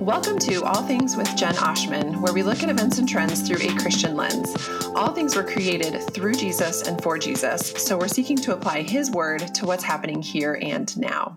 [0.00, 3.58] Welcome to All Things with Jen Oshman, where we look at events and trends through
[3.60, 4.56] a Christian lens.
[4.94, 9.10] All things were created through Jesus and for Jesus, so we're seeking to apply His
[9.10, 11.36] word to what's happening here and now.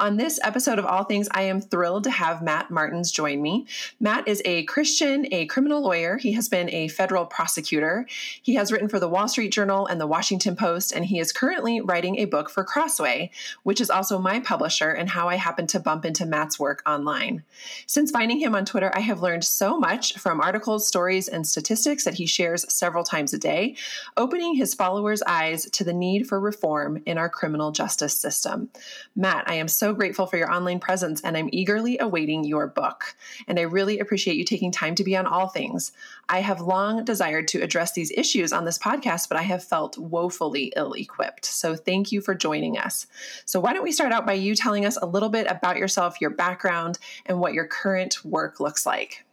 [0.00, 3.66] On this episode of All Things, I am thrilled to have Matt Martens join me.
[4.00, 6.16] Matt is a Christian, a criminal lawyer.
[6.16, 8.06] He has been a federal prosecutor.
[8.42, 11.32] He has written for the Wall Street Journal and the Washington Post, and he is
[11.32, 13.30] currently writing a book for Crossway,
[13.62, 17.44] which is also my publisher and how I happen to bump into Matt's work online.
[17.86, 22.04] Since finding him on Twitter, I have learned so much from articles, stories, and statistics
[22.04, 23.76] that he shares several times a day,
[24.16, 28.70] opening his followers' eyes to the need for reform in our criminal justice system.
[29.14, 33.16] Matt, I am so grateful for your online presence and I'm eagerly awaiting your book.
[33.46, 35.92] And I really appreciate you taking time to be on all things.
[36.28, 39.98] I have long desired to address these issues on this podcast, but I have felt
[39.98, 41.44] woefully ill equipped.
[41.44, 43.06] So thank you for joining us.
[43.44, 46.20] So, why don't we start out by you telling us a little bit about yourself,
[46.20, 49.24] your background, and what your current work looks like?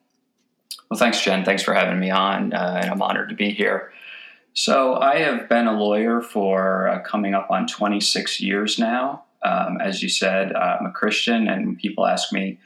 [0.90, 1.46] Well, thanks, Jen.
[1.46, 3.92] Thanks for having me on, uh, and I'm honored to be here.
[4.54, 9.24] So, I have been a lawyer for uh, coming up on 26 years now.
[9.44, 12.60] Um, as you said, uh, I'm a Christian, and people ask me,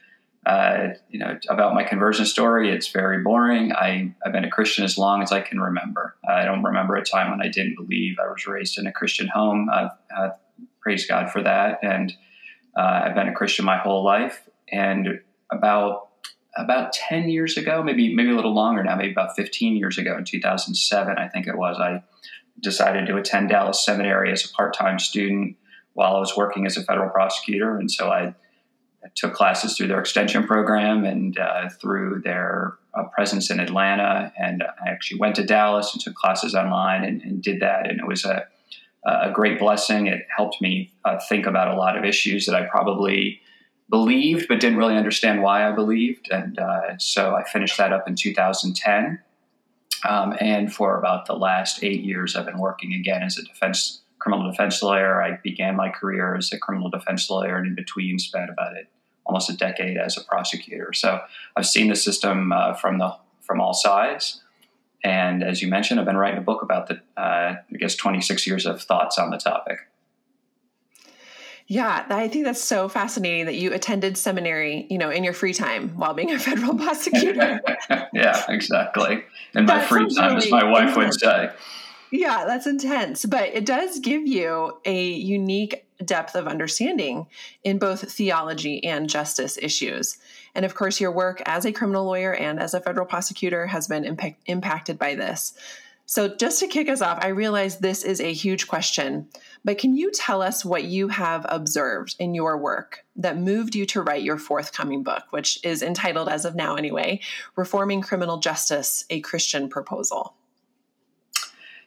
[0.45, 2.69] uh, you know, about my conversion story.
[2.69, 3.73] It's very boring.
[3.73, 6.15] I, have been a Christian as long as I can remember.
[6.27, 8.17] I don't remember a time when I didn't believe.
[8.19, 9.69] I was raised in a Christian home.
[9.73, 9.89] Uh,
[10.81, 11.79] praise God for that.
[11.81, 12.13] And
[12.77, 14.47] uh, I've been a Christian my whole life.
[14.71, 16.09] And about
[16.57, 20.15] about 10 years ago, maybe maybe a little longer now, maybe about 15 years ago
[20.17, 22.01] in 2007, I think it was, I
[22.61, 25.57] decided to attend Dallas Seminary as a part-time student
[25.95, 27.77] while I was working as a federal prosecutor.
[27.77, 28.35] And so I,
[29.13, 34.31] took classes through their extension program and uh, through their uh, presence in Atlanta.
[34.37, 37.89] And I actually went to Dallas and took classes online and, and did that.
[37.89, 38.47] And it was a,
[39.05, 40.07] a great blessing.
[40.07, 43.41] It helped me uh, think about a lot of issues that I probably
[43.89, 46.29] believed but didn't really understand why I believed.
[46.31, 49.19] And uh, so I finished that up in 2010.
[50.07, 54.01] Um, and for about the last eight years, I've been working again as a defense
[54.25, 55.21] criminal defense lawyer.
[55.21, 58.87] I began my career as a criminal defense lawyer, and in between, spent about it
[59.23, 60.93] almost a decade as a prosecutor.
[60.93, 61.19] So
[61.55, 64.41] I've seen the system uh, from the from all sides.
[65.03, 68.47] And as you mentioned, I've been writing a book about the, uh, I guess, 26
[68.47, 69.77] years of thoughts on the topic.
[71.67, 75.53] Yeah, I think that's so fascinating that you attended seminary, you know, in your free
[75.53, 77.61] time while being a federal prosecutor.
[78.13, 79.23] yeah, exactly.
[79.53, 81.51] In my free time, really as my wife would say.
[82.17, 87.27] Yeah, that's intense, but it does give you a unique depth of understanding
[87.65, 90.17] in both theology and justice issues.
[90.53, 93.89] And of course, your work as a criminal lawyer and as a federal prosecutor has
[93.89, 95.55] been impact- impacted by this.
[96.05, 99.27] So, just to kick us off, I realize this is a huge question,
[99.65, 103.85] but can you tell us what you have observed in your work that moved you
[103.87, 107.19] to write your forthcoming book, which is entitled, as of now anyway,
[107.57, 110.33] Reforming Criminal Justice A Christian Proposal?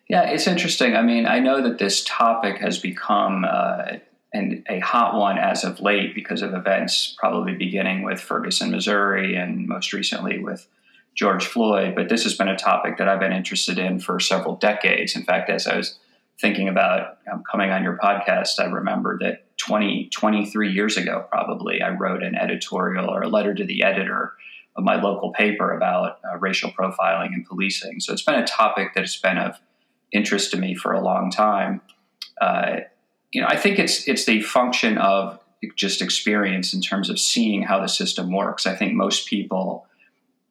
[0.09, 0.97] Yeah, it's interesting.
[0.97, 3.99] I mean, I know that this topic has become uh,
[4.33, 9.37] and a hot one as of late because of events probably beginning with Ferguson, Missouri,
[9.37, 10.67] and most recently with
[11.15, 11.95] George Floyd.
[11.95, 15.17] But this has been a topic that I've been interested in for several decades.
[15.17, 15.99] In fact, as I was
[16.41, 21.83] thinking about um, coming on your podcast, I remember that 20, 23 years ago, probably,
[21.83, 24.35] I wrote an editorial or a letter to the editor
[24.77, 27.99] of my local paper about uh, racial profiling and policing.
[28.01, 29.59] So it's been a topic that has been of
[30.13, 31.81] interest to me for a long time.
[32.41, 32.81] Uh,
[33.33, 35.41] you know, I think it's it's the function of
[35.77, 38.67] just experience in terms of seeing how the system works.
[38.67, 39.87] I think most people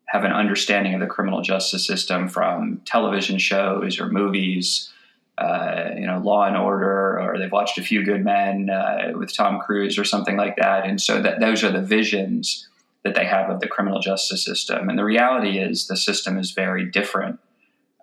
[0.07, 4.91] have an understanding of the criminal justice system from television shows or movies,
[5.37, 9.35] uh, you know, Law and Order, or they've watched A Few Good Men uh, with
[9.35, 10.85] Tom Cruise or something like that.
[10.85, 12.67] And so that those are the visions
[13.03, 14.89] that they have of the criminal justice system.
[14.89, 17.39] And the reality is the system is very different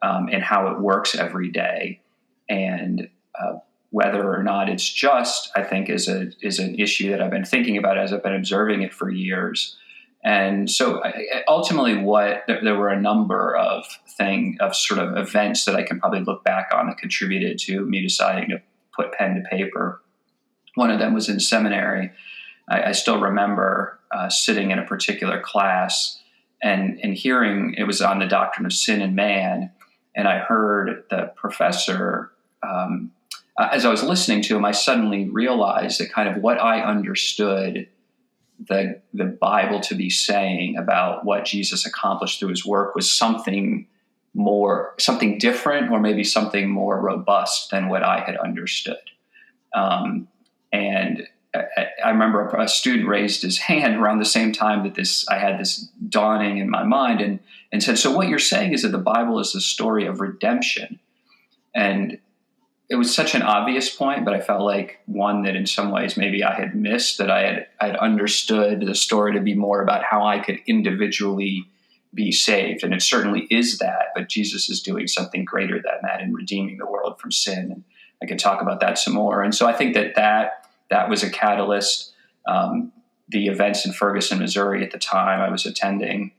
[0.03, 2.01] um, and how it works every day.
[2.49, 3.09] And
[3.41, 3.59] uh,
[3.91, 7.45] whether or not it's just, I think, is a is an issue that I've been
[7.45, 9.77] thinking about as I've been observing it for years.
[10.25, 11.03] And so,
[11.49, 13.85] ultimately, what there, there were a number of
[14.17, 17.85] thing of sort of events that I can probably look back on that contributed to
[17.85, 18.63] me deciding to
[18.97, 20.03] put pen to paper.
[20.75, 22.11] One of them was in seminary.
[22.69, 26.21] I, I still remember uh, sitting in a particular class
[26.63, 29.71] and and hearing it was on the doctrine of sin and man,
[30.15, 32.33] and I heard the professor.
[32.63, 33.13] Um,
[33.59, 37.89] as I was listening to him, I suddenly realized that kind of what I understood
[38.69, 43.87] the the Bible to be saying about what Jesus accomplished through his work was something
[44.35, 48.97] more, something different, or maybe something more robust than what I had understood.
[49.73, 50.29] Um,
[50.73, 54.95] and I, I, remember a, a, student raised his hand around the same time that
[54.95, 57.41] this I had this dawning in my mind and
[57.75, 61.01] and said, "So what you're saying is that the Bible is the story of redemption,"
[61.75, 62.19] and
[62.89, 66.17] it was such an obvious point, but I felt like one that in some ways
[66.17, 69.83] maybe I had missed that I had I had understood the story to be more
[69.83, 71.65] about how I could individually
[72.15, 74.13] be saved, and it certainly is that.
[74.15, 77.83] But Jesus is doing something greater than that in redeeming the world from sin, and
[78.23, 79.43] I could talk about that some more.
[79.43, 82.13] And so I think that that that was a catalyst.
[82.47, 82.93] Um,
[83.27, 86.31] the events in Ferguson, Missouri, at the time I was attending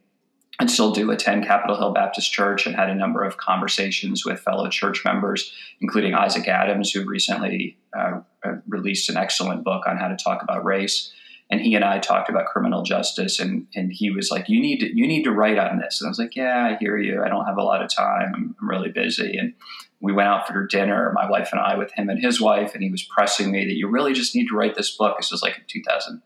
[0.60, 4.40] and still do attend Capitol Hill Baptist Church and had a number of conversations with
[4.40, 9.98] fellow church members, including Isaac Adams, who recently uh, uh, released an excellent book on
[9.98, 11.12] how to talk about race.
[11.50, 14.80] And he and I talked about criminal justice, and, and he was like, "You need
[14.80, 17.22] to you need to write on this." And I was like, "Yeah, I hear you.
[17.24, 18.32] I don't have a lot of time.
[18.34, 19.54] I'm, I'm really busy." And
[20.00, 22.82] we went out for dinner, my wife and I, with him and his wife, and
[22.82, 25.18] he was pressing me that you really just need to write this book.
[25.18, 26.22] This was like in 2000-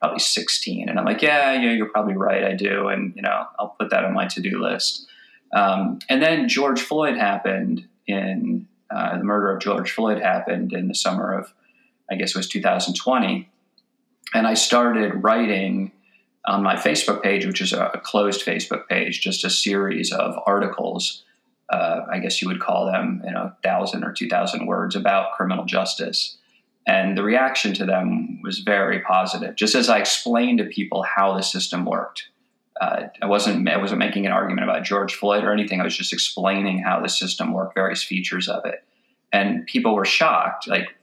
[0.00, 0.88] probably 16.
[0.88, 2.44] And I'm like, yeah, you're probably right.
[2.44, 2.88] I do.
[2.88, 5.06] And, you know, I'll put that on my to do list.
[5.54, 10.88] Um, and then George Floyd happened in uh, the murder of George Floyd happened in
[10.88, 11.52] the summer of,
[12.10, 13.48] I guess it was 2020.
[14.34, 15.92] And I started writing
[16.46, 20.36] on my Facebook page, which is a, a closed Facebook page, just a series of
[20.46, 21.24] articles.
[21.68, 25.32] Uh, I guess you would call them, you know, thousand or two thousand words about
[25.32, 26.36] criminal justice
[26.86, 29.56] and the reaction to them was very positive.
[29.56, 32.28] Just as I explained to people how the system worked,
[32.80, 35.80] uh, I wasn't I wasn't making an argument about George Floyd or anything.
[35.80, 38.84] I was just explaining how the system worked, various features of it,
[39.32, 40.94] and people were shocked, like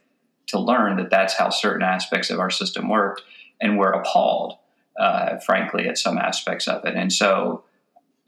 [0.48, 3.22] to learn that that's how certain aspects of our system worked,
[3.60, 4.54] and were appalled,
[4.98, 6.94] uh, frankly, at some aspects of it.
[6.94, 7.64] And so,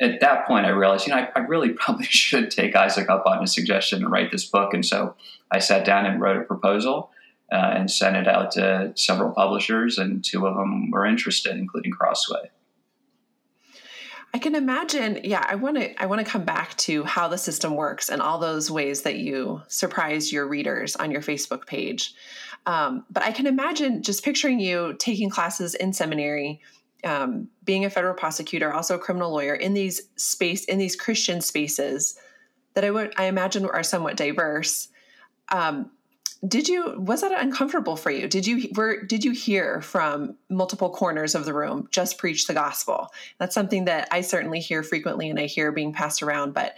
[0.00, 3.25] at that point, I realized, you know, I, I really probably should take Isaac up
[3.26, 4.75] on his suggestion and write this book.
[4.75, 5.14] And so,
[5.53, 7.11] I sat down and wrote a proposal
[7.52, 11.93] uh, and sent it out to several publishers, and two of them were interested, including
[11.93, 12.50] Crossway.
[14.34, 15.20] I can imagine.
[15.25, 16.02] Yeah, I want to.
[16.02, 19.16] I want to come back to how the system works and all those ways that
[19.16, 22.12] you surprise your readers on your Facebook page.
[22.66, 26.60] Um, but I can imagine just picturing you taking classes in seminary,
[27.04, 31.40] um, being a federal prosecutor, also a criminal lawyer in these space in these Christian
[31.40, 32.19] spaces
[32.75, 34.88] that I would I imagine are somewhat diverse.
[35.48, 35.93] Um,
[36.46, 38.28] did you was that uncomfortable for you?
[38.28, 42.54] Did you were did you hear from multiple corners of the room just preach the
[42.54, 43.08] gospel
[43.38, 46.76] that's something that i certainly hear frequently and i hear being passed around but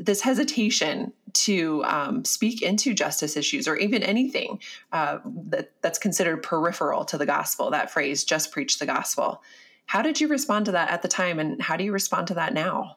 [0.00, 4.58] this hesitation to um, speak into justice issues or even anything
[4.92, 9.42] uh, that, that's considered peripheral to the gospel that phrase just preach the gospel.
[9.84, 12.34] How did you respond to that at the time and how do you respond to
[12.34, 12.96] that now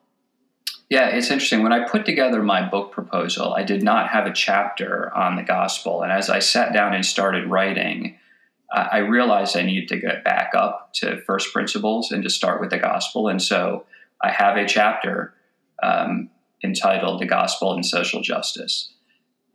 [0.94, 1.64] yeah, it's interesting.
[1.64, 5.42] When I put together my book proposal, I did not have a chapter on the
[5.42, 6.04] gospel.
[6.04, 8.20] And as I sat down and started writing,
[8.72, 12.70] I realized I needed to get back up to first principles and to start with
[12.70, 13.28] the gospel.
[13.28, 13.88] And so
[14.22, 15.34] I have a chapter
[15.82, 16.30] um,
[16.64, 18.94] entitled The Gospel and Social Justice.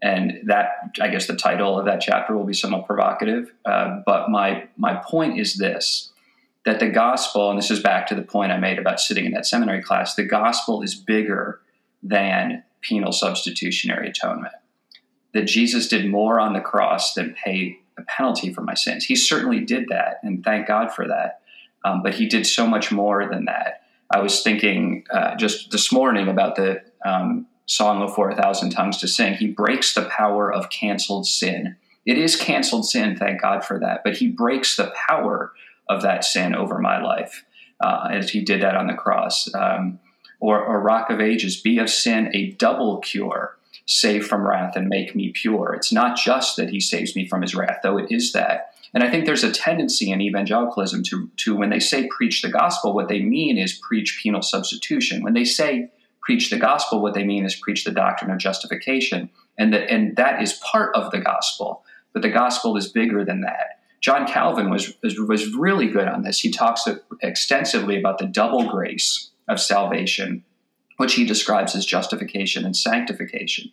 [0.03, 3.53] And that, I guess, the title of that chapter will be somewhat provocative.
[3.65, 6.11] Uh, but my my point is this:
[6.65, 9.33] that the gospel, and this is back to the point I made about sitting in
[9.33, 11.61] that seminary class, the gospel is bigger
[12.03, 14.55] than penal substitutionary atonement.
[15.35, 19.05] That Jesus did more on the cross than pay a penalty for my sins.
[19.05, 21.41] He certainly did that, and thank God for that.
[21.85, 23.83] Um, but he did so much more than that.
[24.11, 29.09] I was thinking uh, just this morning about the um, Song of 4,000 Tongues to
[29.09, 29.35] Sing.
[29.35, 31.77] He breaks the power of canceled sin.
[32.07, 35.53] It is canceled sin, thank God for that, but he breaks the power
[35.89, 37.45] of that sin over my life,
[37.81, 39.53] uh, as he did that on the cross.
[39.55, 39.99] Um,
[40.41, 44.89] or, or Rock of Ages, be of sin a double cure, save from wrath and
[44.89, 45.75] make me pure.
[45.75, 48.75] It's not just that he saves me from his wrath, though it is that.
[48.95, 52.49] And I think there's a tendency in evangelicalism to, to when they say preach the
[52.49, 55.23] gospel, what they mean is preach penal substitution.
[55.23, 55.91] When they say
[56.23, 59.31] preach the gospel, what they mean is preach the doctrine of justification.
[59.59, 61.85] And, that and that is part of the gospel.
[62.13, 63.78] But the gospel is bigger than that.
[64.01, 66.41] John Calvin was, was, really good on this.
[66.41, 66.87] He talks
[67.23, 70.45] extensively about the double grace of salvation,
[70.99, 73.71] which he describes as justification and sanctification.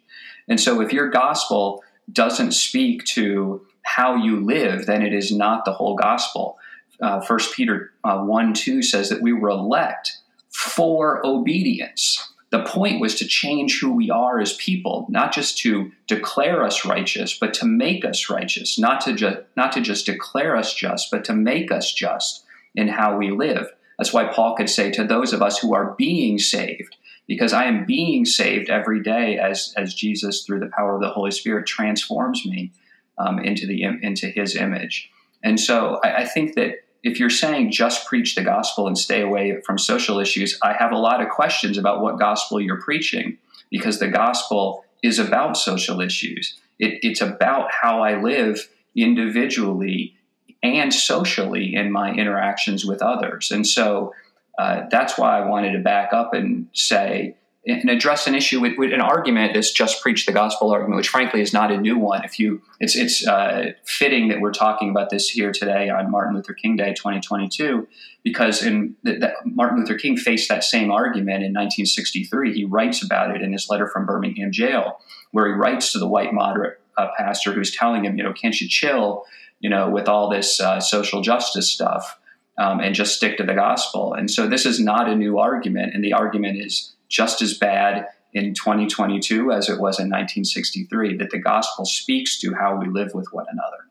[0.47, 5.65] And so, if your gospel doesn't speak to how you live, then it is not
[5.65, 6.57] the whole gospel.
[7.01, 10.17] Uh, 1 Peter uh, 1 2 says that we were elect
[10.49, 12.33] for obedience.
[12.55, 16.85] The point was to change who we are as people, not just to declare us
[16.85, 21.11] righteous, but to make us righteous, not to just not to just declare us just,
[21.11, 23.67] but to make us just in how we live.
[23.97, 26.95] That's why Paul could say to those of us who are being saved,
[27.27, 31.09] because I am being saved every day as as Jesus through the power of the
[31.09, 32.71] Holy Spirit transforms me
[33.17, 35.09] um, into the into His image.
[35.43, 39.21] And so I, I think that if you're saying just preach the gospel and stay
[39.21, 43.37] away from social issues, I have a lot of questions about what gospel you're preaching
[43.69, 46.59] because the gospel is about social issues.
[46.79, 50.15] It, it's about how I live individually
[50.63, 53.51] and socially in my interactions with others.
[53.51, 54.15] And so
[54.57, 57.35] uh, that's why I wanted to back up and say,
[57.67, 61.09] and address an issue with, with, an argument that's just preach the gospel argument, which
[61.09, 62.23] frankly is not a new one.
[62.23, 66.35] If you, it's it's uh, fitting that we're talking about this here today on Martin
[66.35, 67.87] Luther King Day 2022,
[68.23, 72.53] because in the, Martin Luther King faced that same argument in 1963.
[72.53, 74.99] He writes about it in his letter from Birmingham jail,
[75.31, 78.59] where he writes to the white moderate uh, pastor who's telling him, you know, can't
[78.61, 79.25] you chill,
[79.59, 82.19] you know, with all this uh, social justice stuff.
[82.57, 84.13] Um, and just stick to the gospel.
[84.13, 88.07] And so this is not a new argument, and the argument is just as bad
[88.33, 93.13] in 2022 as it was in 1963, that the gospel speaks to how we live
[93.13, 93.85] with one another.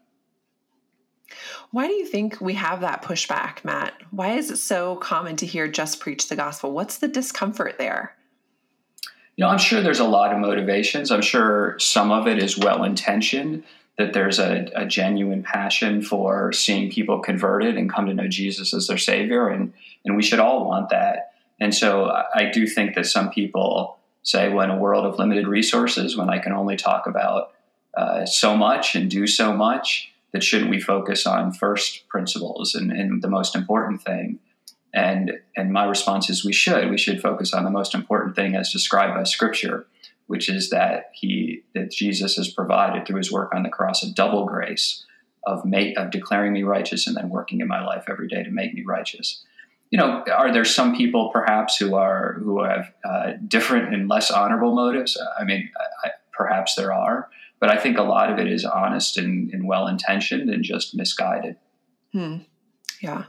[1.71, 3.95] Why do you think we have that pushback, Matt?
[4.11, 6.73] Why is it so common to hear just preach the gospel?
[6.73, 8.15] What's the discomfort there?
[9.37, 11.11] You know, I'm sure there's a lot of motivations.
[11.11, 13.65] I'm sure some of it is well intentioned,
[13.99, 18.75] that there's a, a, genuine passion for seeing people converted and come to know Jesus
[18.75, 19.49] as their Savior.
[19.49, 19.73] And,
[20.05, 21.34] and we should all want that.
[21.61, 26.17] And so I do think that some people say, in a world of limited resources,
[26.17, 27.53] when I can only talk about
[27.97, 32.91] uh, so much and do so much, that shouldn't we focus on first principles and,
[32.91, 34.41] and the most important thing?
[34.93, 36.91] And and my response is we should.
[36.91, 39.87] We should focus on the most important thing as described by Scripture,
[40.27, 44.13] which is that he that Jesus has provided through his work on the cross a
[44.13, 45.05] double grace
[45.47, 48.51] of make of declaring me righteous and then working in my life every day to
[48.51, 49.45] make me righteous
[49.95, 54.29] you know, are there some people perhaps who are who have uh, different and less
[54.29, 55.17] honorable motives?
[55.39, 55.71] I mean,
[56.05, 59.69] I, perhaps there are, but I think a lot of it is honest and, and
[59.69, 61.55] well intentioned and just misguided.
[62.11, 62.39] Hmm.
[63.01, 63.27] Yeah.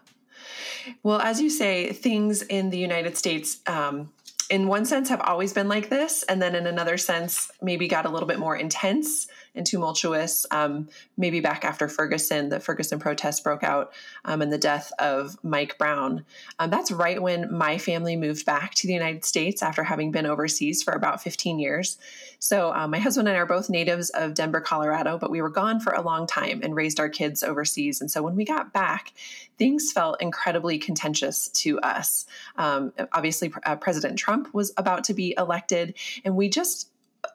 [1.04, 4.12] Well, as you say, things in the United States, um,
[4.50, 8.08] in one sense, have always been like this, and then in another sense, maybe got
[8.08, 10.46] a little bit more intense and tumultuous.
[10.52, 13.94] Um, maybe back after Ferguson, the Ferguson protests broke out
[14.24, 16.26] um, and the death of Mike Brown.
[16.60, 20.26] Um, that's right when my family moved back to the United States after having been
[20.26, 21.98] overseas for about 15 years.
[22.40, 25.50] So um, my husband and I are both natives of Denver, Colorado, but we were
[25.50, 28.02] gone for a long time and raised our kids overseas.
[28.02, 29.14] And so when we got back,
[29.58, 32.26] things felt incredibly contentious to us.
[32.58, 36.90] Um, obviously, uh, President Trump was about to be elected, and we just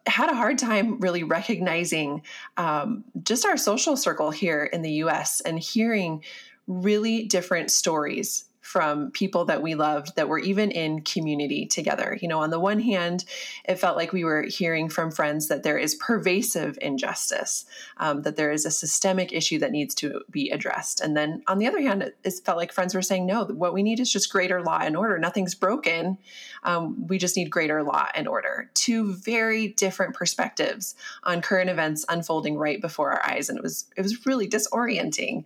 [0.07, 2.23] had a hard time really recognizing
[2.57, 6.23] um, just our social circle here in the US and hearing
[6.67, 12.17] really different stories from people that we loved that were even in community together.
[12.23, 13.25] You know, on the one hand,
[13.65, 17.65] it felt like we were hearing from friends that there is pervasive injustice,
[17.97, 21.01] um, that there is a systemic issue that needs to be addressed.
[21.01, 23.75] And then on the other hand, it, it felt like friends were saying, no, what
[23.75, 25.19] we need is just greater law and order.
[25.19, 26.17] Nothing's broken.
[26.63, 28.71] Um, we just need greater law and order.
[28.75, 33.49] Two very different perspectives on current events unfolding right before our eyes.
[33.49, 35.45] And it was it was really disorienting.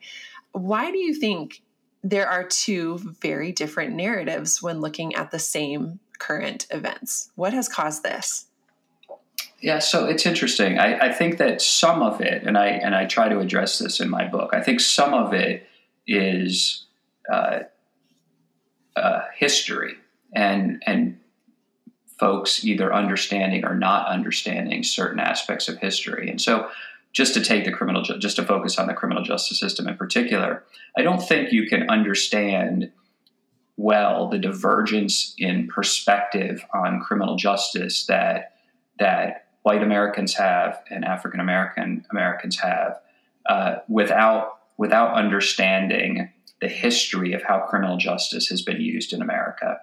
[0.53, 1.63] Why do you think
[2.05, 7.31] there are two very different narratives when looking at the same current events.
[7.35, 8.47] What has caused this?
[9.61, 10.79] Yeah, so it's interesting.
[10.79, 13.99] I, I, think that some of it, and I and I try to address this
[13.99, 14.51] in my book.
[14.53, 15.67] I think some of it
[16.07, 16.85] is
[17.33, 17.61] uh,
[18.95, 19.95] uh, history
[20.35, 21.19] and and
[22.19, 26.29] folks either understanding or not understanding certain aspects of history.
[26.29, 26.69] And so,
[27.15, 30.65] just to take the criminal, just to focus on the criminal justice system in particular,
[30.99, 32.91] I don't think you can understand
[33.77, 38.57] well the divergence in perspective on criminal justice that
[38.99, 43.01] that white Americans have and African American Americans have
[43.49, 46.31] uh, without without understanding
[46.61, 49.79] the history of how criminal justice has been used in America,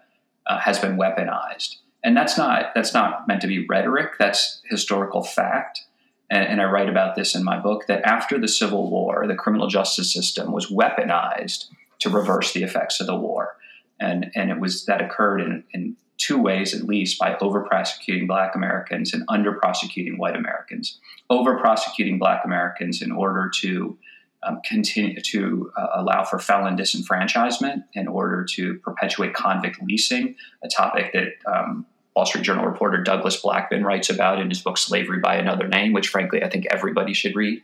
[0.48, 4.18] uh, has been weaponized, and that's not that's not meant to be rhetoric.
[4.20, 5.86] That's historical fact
[6.32, 9.36] and, and I write about this in my book, that after the Civil War, the
[9.36, 11.66] criminal justice system was weaponized
[12.00, 13.58] to reverse the effects of the war.
[14.00, 18.28] And, and it was that occurred in, in two ways at least by over prosecuting
[18.28, 21.00] black Americans and under prosecuting white Americans.
[21.30, 23.98] Over prosecuting black Americans in order to
[24.44, 30.68] um, continue to uh, allow for felon disenfranchisement, in order to perpetuate convict leasing, a
[30.68, 35.20] topic that um, Wall Street Journal reporter Douglas Blackmon writes about in his book Slavery
[35.20, 37.62] by Another Name, which frankly I think everybody should read.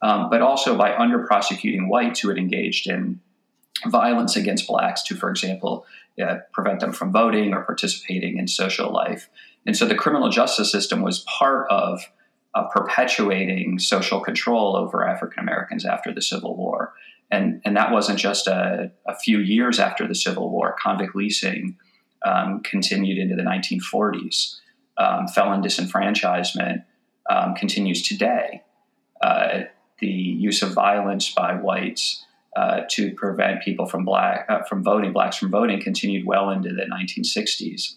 [0.00, 3.20] Um, but also by under prosecuting whites who had engaged in
[3.86, 5.86] violence against blacks to, for example,
[6.22, 9.28] uh, prevent them from voting or participating in social life.
[9.66, 12.00] And so the criminal justice system was part of
[12.54, 16.92] uh, perpetuating social control over African Americans after the Civil War.
[17.30, 20.74] And, and that wasn't just a, a few years after the Civil War.
[20.80, 21.76] Convict leasing
[22.24, 24.56] um, continued into the 1940s.
[24.96, 26.84] Um, felon disenfranchisement
[27.30, 28.62] um, continues today.
[29.22, 29.62] Uh,
[30.00, 32.24] the use of violence by whites
[32.56, 36.70] uh, to prevent people from black uh, from voting, blacks from voting, continued well into
[36.70, 37.94] the 1960s.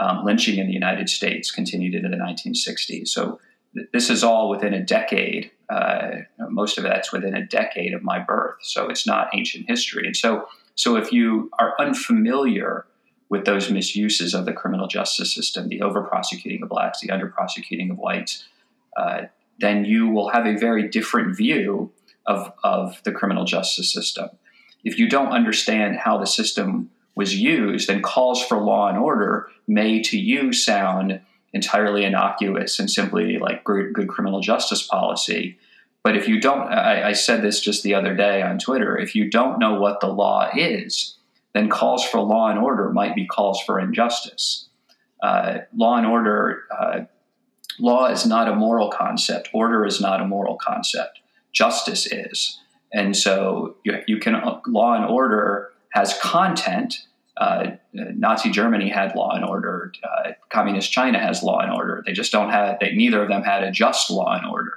[0.00, 3.08] Um, lynching in the United States continued into the 1960s.
[3.08, 3.40] So
[3.74, 5.50] th- this is all within a decade.
[5.68, 6.10] Uh,
[6.50, 8.56] most of that's within a decade of my birth.
[8.62, 10.06] So it's not ancient history.
[10.06, 12.86] And so, so if you are unfamiliar
[13.28, 17.28] with those misuses of the criminal justice system, the over prosecuting of blacks, the under
[17.28, 18.44] prosecuting of whites,
[18.96, 19.22] uh,
[19.58, 21.92] then you will have a very different view
[22.26, 24.28] of, of the criminal justice system.
[24.84, 29.48] If you don't understand how the system was used, then calls for law and order
[29.66, 31.20] may to you sound
[31.52, 35.56] entirely innocuous and simply like good, good criminal justice policy.
[36.02, 39.14] But if you don't, I, I, said this just the other day on Twitter, if
[39.14, 41.16] you don't know what the law is,
[41.54, 44.68] then calls for law and order might be calls for injustice.
[45.22, 47.00] Uh, law and order, uh,
[47.78, 51.20] law is not a moral concept, order is not a moral concept
[51.54, 52.60] justice is.
[52.92, 54.34] And so you, you can,
[54.66, 57.06] law and order has content.
[57.36, 59.92] Uh, Nazi Germany had law and order.
[60.02, 62.02] Uh, Communist China has law and order.
[62.04, 64.74] They just don't have, they, neither of them had a just law and order.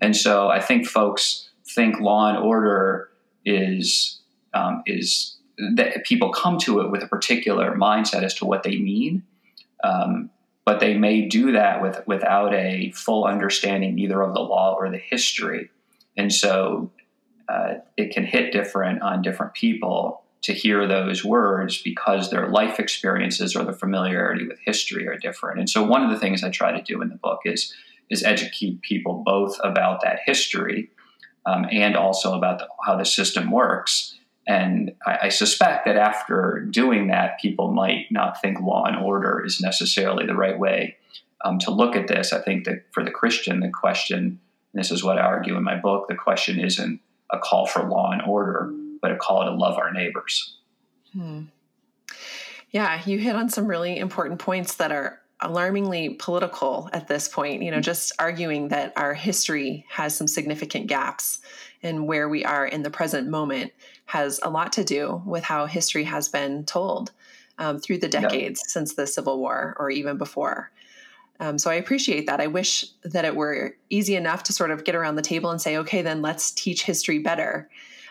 [0.00, 3.10] And so I think folks think law and order
[3.44, 4.20] is,
[4.54, 5.36] um, is
[5.74, 9.22] that people come to it with a particular mindset as to what they mean.
[9.84, 10.30] Um,
[10.64, 14.88] but they may do that with, without a full understanding either of the law or
[14.90, 15.70] the history.
[16.16, 16.90] And so
[17.48, 22.78] uh, it can hit different on different people to hear those words because their life
[22.80, 25.58] experiences or the familiarity with history are different.
[25.58, 27.74] And so one of the things I try to do in the book is
[28.10, 30.90] is educate people both about that history
[31.46, 34.18] um, and also about the, how the system works.
[34.46, 39.44] And I, I, suspect that after doing that, people might not think law and order
[39.44, 40.96] is necessarily the right way
[41.44, 42.32] um, to look at this.
[42.32, 44.40] I think that for the Christian, the question
[44.74, 46.08] this is what I argue in my book.
[46.08, 47.00] The question isn't
[47.30, 50.56] a call for law and order, but a call to love our neighbors.
[51.12, 51.42] Hmm.
[52.70, 57.62] Yeah, you hit on some really important points that are alarmingly political at this point.
[57.62, 61.40] You know, just arguing that our history has some significant gaps
[61.82, 63.72] in where we are in the present moment
[64.12, 67.12] has a lot to do with how history has been told
[67.56, 70.70] um, through the decades since the Civil War or even before.
[71.40, 72.38] Um, so I appreciate that.
[72.38, 75.62] I wish that it were easy enough to sort of get around the table and
[75.62, 77.70] say, okay, then let's teach history better.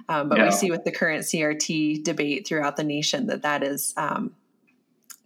[0.10, 0.46] Um, but yeah.
[0.46, 4.36] we see with the current CRT debate throughout the nation that that is um,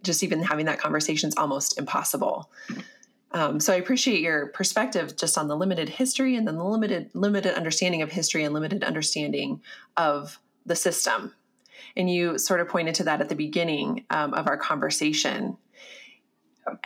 [0.02, 2.50] just even having that conversation is almost impossible.
[3.32, 7.08] Um, so I appreciate your perspective just on the limited history and then the limited
[7.14, 9.62] limited understanding of history and limited understanding
[9.96, 11.32] of the system.
[11.96, 15.56] And you sort of pointed to that at the beginning um, of our conversation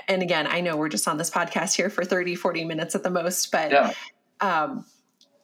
[0.09, 3.03] and again, I know we're just on this podcast here for 30, 40 minutes at
[3.03, 3.93] the most, but yeah.
[4.41, 4.85] um,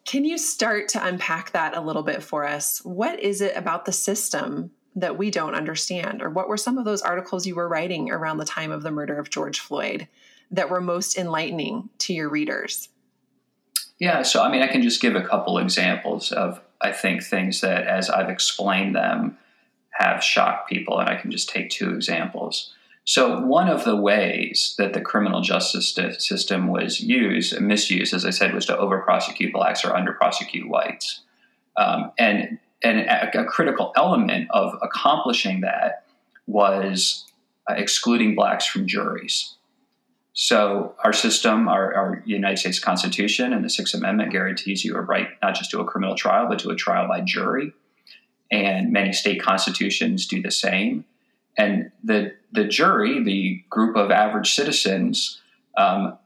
[0.05, 2.85] can you start to unpack that a little bit for us?
[2.85, 6.23] What is it about the system that we don't understand?
[6.23, 8.91] Or what were some of those articles you were writing around the time of the
[8.91, 10.09] murder of George Floyd
[10.51, 12.89] that were most enlightening to your readers?
[13.99, 17.61] Yeah, so I mean, I can just give a couple examples of, I think, things
[17.61, 19.39] that as I've explained them
[19.91, 22.73] have shocked people, and I can just take two examples.
[23.05, 28.31] So, one of the ways that the criminal justice system was used misused, as I
[28.31, 31.21] said, was to over prosecute blacks or under prosecute whites.
[31.77, 36.05] Um, and and a, a, critical element of accomplishing that
[36.47, 37.25] was
[37.69, 39.56] uh, excluding blacks from juries.
[40.39, 45.01] So, our system, our, our, United States Constitution and the Sixth Amendment guarantees you a
[45.01, 47.73] right not just to a criminal trial, but to a trial by jury.
[48.51, 51.07] And many state constitutions do the same
[51.57, 55.41] and the the jury, the group of average citizens,
[55.77, 56.19] um,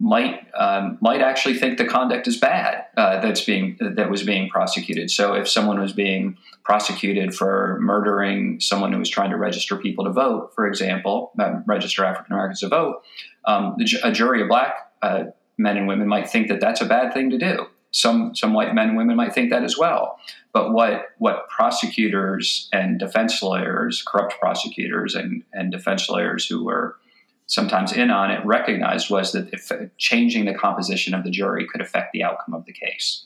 [0.00, 4.48] might um, might actually think the conduct is bad uh, that's being that was being
[4.48, 5.10] prosecuted.
[5.10, 10.04] So if someone was being prosecuted for murdering someone who was trying to register people
[10.04, 13.02] to vote, for example, uh, register African Americans to vote,
[13.44, 15.24] um, a jury of black uh,
[15.56, 17.66] men and women might think that that's a bad thing to do.
[17.90, 20.18] Some some white men and women might think that as well.
[20.52, 26.96] But what what prosecutors and defense lawyers, corrupt prosecutors and, and defense lawyers who were
[27.46, 31.80] sometimes in on it recognized was that if changing the composition of the jury could
[31.80, 33.24] affect the outcome of the case.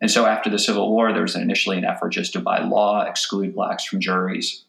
[0.00, 3.02] And so after the Civil War, there was initially an effort just to by law
[3.02, 4.64] exclude blacks from juries.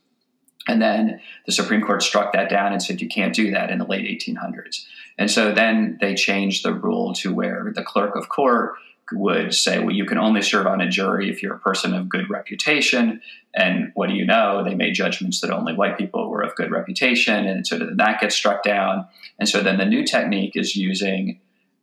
[0.67, 3.77] And then the Supreme Court struck that down and said you can't do that in
[3.77, 4.85] the late 1800s.
[5.17, 8.75] And so then they changed the rule to where the clerk of court
[9.11, 12.09] would say, well, you can only serve on a jury if you're a person of
[12.09, 13.21] good reputation.
[13.53, 14.63] And what do you know?
[14.63, 17.45] They made judgments that only white people were of good reputation.
[17.45, 19.07] And so then that gets struck down.
[19.37, 21.39] And so then the new technique is using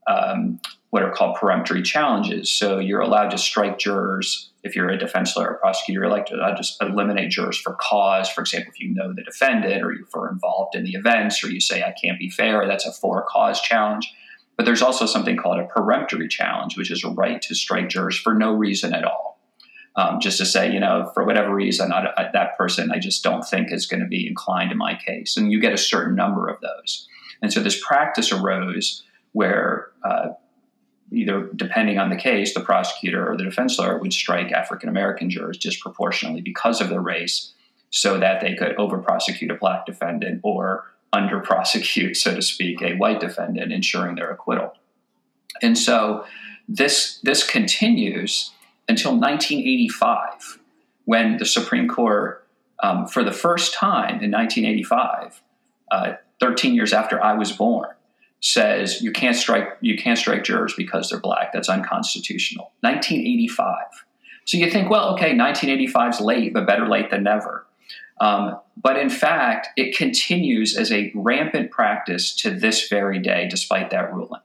[0.08, 2.50] um, what are called peremptory challenges.
[2.50, 6.04] So you're allowed to strike jurors if you're a defense lawyer or prosecutor.
[6.04, 8.28] Allowed to just eliminate jurors for cause.
[8.28, 11.60] For example, if you know the defendant or you're involved in the events or you
[11.60, 14.12] say, I can't be fair, that's a for cause challenge.
[14.56, 18.18] But there's also something called a peremptory challenge, which is a right to strike jurors
[18.18, 19.40] for no reason at all.
[19.94, 23.22] Um, just to say, you know, for whatever reason, I, I, that person I just
[23.22, 25.36] don't think is going to be inclined in my case.
[25.36, 27.06] And you get a certain number of those.
[27.42, 30.28] And so this practice arose where uh,
[31.12, 35.30] either depending on the case, the prosecutor or the defense lawyer would strike African American
[35.30, 37.52] jurors disproportionately because of their race
[37.90, 42.82] so that they could over prosecute a black defendant or under prosecute, so to speak,
[42.82, 44.74] a white defendant, ensuring their acquittal.
[45.60, 46.24] And so
[46.68, 48.52] this this continues
[48.88, 50.58] until 1985,
[51.04, 52.46] when the Supreme Court,
[52.82, 55.42] um, for the first time in 1985,
[55.90, 57.90] uh, 13 years after I was born,
[58.42, 61.52] says you can't strike you can't strike jurors because they're black.
[61.52, 62.72] That's unconstitutional.
[62.80, 63.76] 1985.
[64.44, 67.64] So you think, well, okay, 1985 is late, but better late than never.
[68.20, 73.90] Um, but in fact, it continues as a rampant practice to this very day, despite
[73.90, 74.40] that ruling.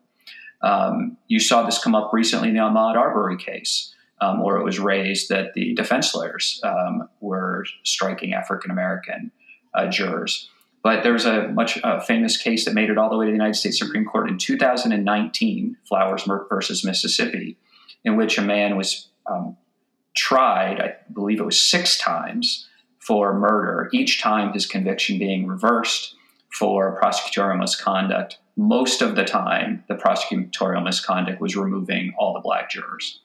[0.62, 4.64] Um, you saw this come up recently in the Ahmaud Arbery case, um, where it
[4.64, 9.32] was raised that the defense lawyers um, were striking African American
[9.74, 10.50] uh, jurors.
[10.88, 13.32] But there was a much uh, famous case that made it all the way to
[13.32, 17.58] the United States Supreme Court in 2019, Flowers versus Mississippi,
[18.06, 19.58] in which a man was um,
[20.16, 22.70] tried, I believe it was six times,
[23.00, 26.16] for murder, each time his conviction being reversed
[26.58, 28.38] for prosecutorial misconduct.
[28.56, 33.20] Most of the time, the prosecutorial misconduct was removing all the black jurors.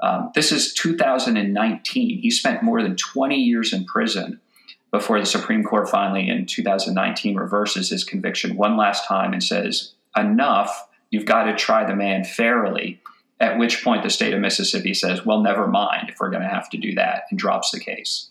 [0.00, 2.20] Um, this is 2019.
[2.20, 4.40] He spent more than 20 years in prison
[4.90, 9.92] before the Supreme Court finally in 2019 reverses his conviction one last time and says,
[10.16, 13.00] Enough, you've got to try the man fairly.
[13.38, 16.48] At which point the state of Mississippi says, Well, never mind if we're going to
[16.48, 18.30] have to do that, and drops the case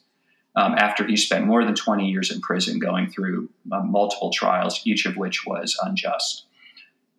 [0.56, 4.82] um, after he spent more than 20 years in prison going through uh, multiple trials,
[4.86, 6.46] each of which was unjust.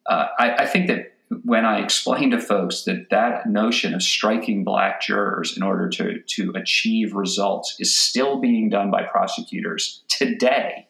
[0.07, 4.63] Uh, I, I, think that when I explain to folks that that notion of striking
[4.63, 10.87] black jurors in order to, to achieve results is still being done by prosecutors today,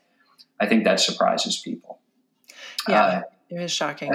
[0.60, 2.00] I think that surprises people.
[2.88, 4.12] Yeah, uh, it is shocking.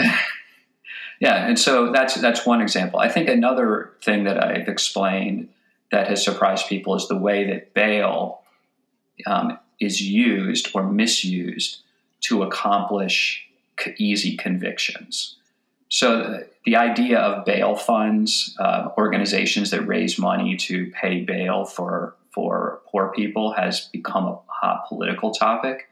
[1.20, 3.00] yeah, and so that's that's one example.
[3.00, 5.50] I think another thing that I've explained
[5.92, 8.42] that has surprised people is the way that bail
[9.26, 11.80] um, is used or misused
[12.22, 13.48] to accomplish
[13.98, 15.38] easy convictions.
[15.92, 21.66] So the, the idea of bail funds, uh, organizations that raise money to pay bail
[21.66, 25.90] for for poor people, has become a hot political topic.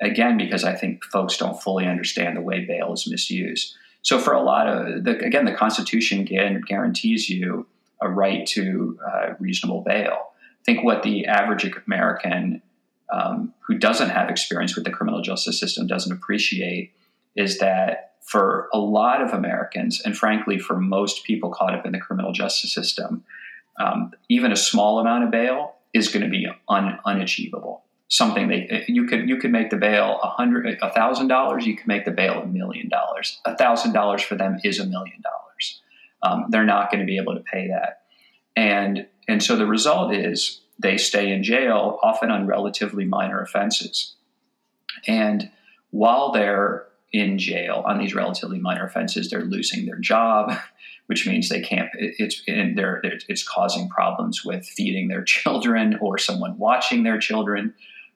[0.00, 3.74] Again, because I think folks don't fully understand the way bail is misused.
[4.02, 7.66] So for a lot of the, again, the Constitution guarantees you
[8.00, 10.16] a right to uh, reasonable bail.
[10.60, 12.62] I think what the average American
[13.12, 16.92] um, who doesn't have experience with the criminal justice system doesn't appreciate
[17.36, 21.92] is that for a lot of Americans, and frankly, for most people caught up in
[21.92, 23.24] the criminal justice system,
[23.78, 27.82] um, even a small amount of bail is going to be un- unachievable.
[28.08, 31.76] Something they you could you could make the bail a hundred a thousand dollars, you
[31.76, 33.40] can make the bail a million dollars.
[33.44, 35.44] A thousand dollars for them is a million dollars
[36.24, 38.02] um, they're not going to be able to pay that.
[38.56, 44.14] And, and so the result is they stay in jail, often on relatively minor offenses.
[45.06, 45.50] And
[45.90, 50.52] while they're in jail on these relatively minor offenses, they're losing their job,
[51.06, 51.88] which means they can't.
[51.94, 57.72] It's and they're, it's causing problems with feeding their children or someone watching their children,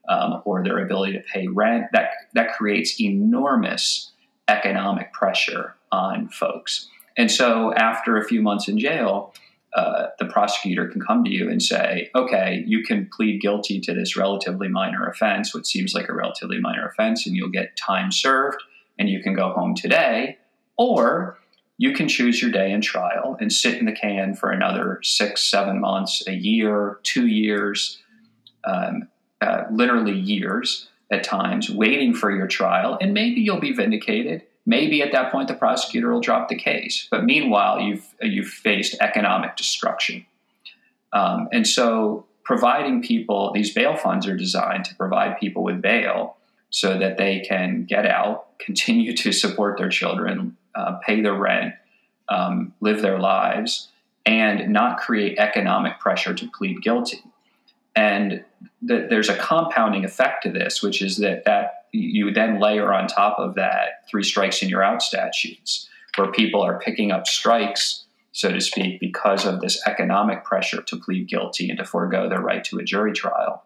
[0.08, 1.86] um, or their ability to pay rent.
[1.92, 4.12] That that creates enormous
[4.48, 6.88] economic pressure on folks.
[7.16, 9.34] And so after a few months in jail,
[9.74, 13.92] uh, the prosecutor can come to you and say, okay, you can plead guilty to
[13.92, 18.10] this relatively minor offense, what seems like a relatively minor offense, and you'll get time
[18.10, 18.62] served
[18.98, 20.38] and you can go home today.
[20.76, 21.38] Or
[21.76, 25.42] you can choose your day in trial and sit in the can for another six,
[25.50, 27.98] seven months, a year, two years,
[28.64, 29.08] um,
[29.40, 32.98] uh, literally years at times, waiting for your trial.
[33.00, 37.08] And maybe you'll be vindicated maybe at that point the prosecutor will drop the case.
[37.10, 40.26] But meanwhile, you've you've faced economic destruction,
[41.12, 46.36] um, and so providing people these bail funds are designed to provide people with bail
[46.70, 51.74] so that they can get out, continue to support their children, uh, pay their rent,
[52.28, 53.88] um, live their lives
[54.26, 57.22] and not create economic pressure to plead guilty.
[57.96, 58.44] And
[58.86, 63.06] th- there's a compounding effect to this, which is that that you then layer on
[63.06, 68.04] top of that three strikes and you're out statutes, where people are picking up strikes,
[68.32, 72.40] so to speak, because of this economic pressure to plead guilty and to forego their
[72.40, 73.64] right to a jury trial.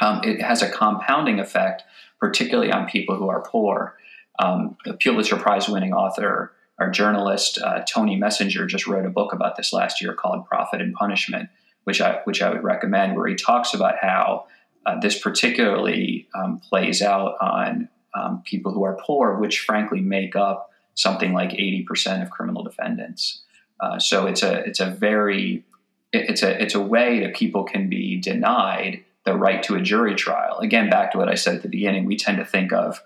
[0.00, 1.84] Um, it has a compounding effect,
[2.22, 3.96] particularly on people who are poor.
[4.38, 9.32] Um, the Pulitzer Prize winning author, our journalist, uh, Tony Messenger, just wrote a book
[9.32, 11.50] about this last year called Profit and Punishment
[11.84, 14.46] which I which I would recommend, where he talks about how
[14.86, 20.36] uh, this particularly um, plays out on um, people who are poor, which frankly make
[20.36, 23.42] up something like eighty percent of criminal defendants.
[23.80, 25.64] Uh, so it's a it's a very
[26.12, 30.14] it's a it's a way that people can be denied the right to a jury
[30.14, 30.58] trial.
[30.58, 33.00] Again, back to what I said at the beginning, we tend to think of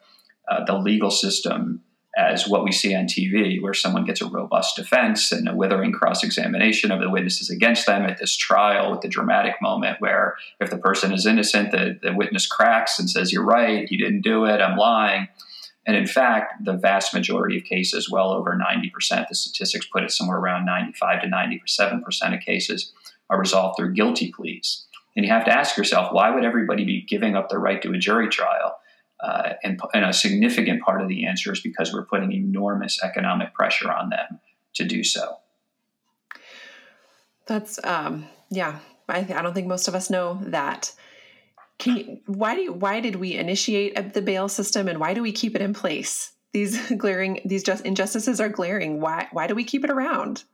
[0.48, 1.83] uh, the legal system
[2.16, 5.92] as what we see on TV, where someone gets a robust defense and a withering
[5.92, 10.35] cross examination of the witnesses against them at this trial with the dramatic moment where
[10.59, 14.22] if the person is innocent, the, the witness cracks and says, You're right, you didn't
[14.22, 15.29] do it, I'm lying.
[15.87, 20.11] And in fact, the vast majority of cases, well over 90%, the statistics put it
[20.11, 22.92] somewhere around 95 to 97% of cases,
[23.29, 24.86] are resolved through guilty pleas.
[25.16, 27.92] And you have to ask yourself, why would everybody be giving up their right to
[27.92, 28.76] a jury trial?
[29.18, 33.55] Uh, and, and, a significant part of the answer is because we're putting enormous economic
[33.55, 34.40] pressure on them
[34.74, 35.38] to do so.
[37.46, 38.79] That's um, yeah.
[39.09, 40.92] I, I don't think most of us know that.
[41.85, 45.33] You, why do you, why did we initiate the bail system and why do we
[45.33, 46.33] keep it in place?
[46.52, 49.00] These glaring these just injustices are glaring.
[49.00, 50.44] Why why do we keep it around?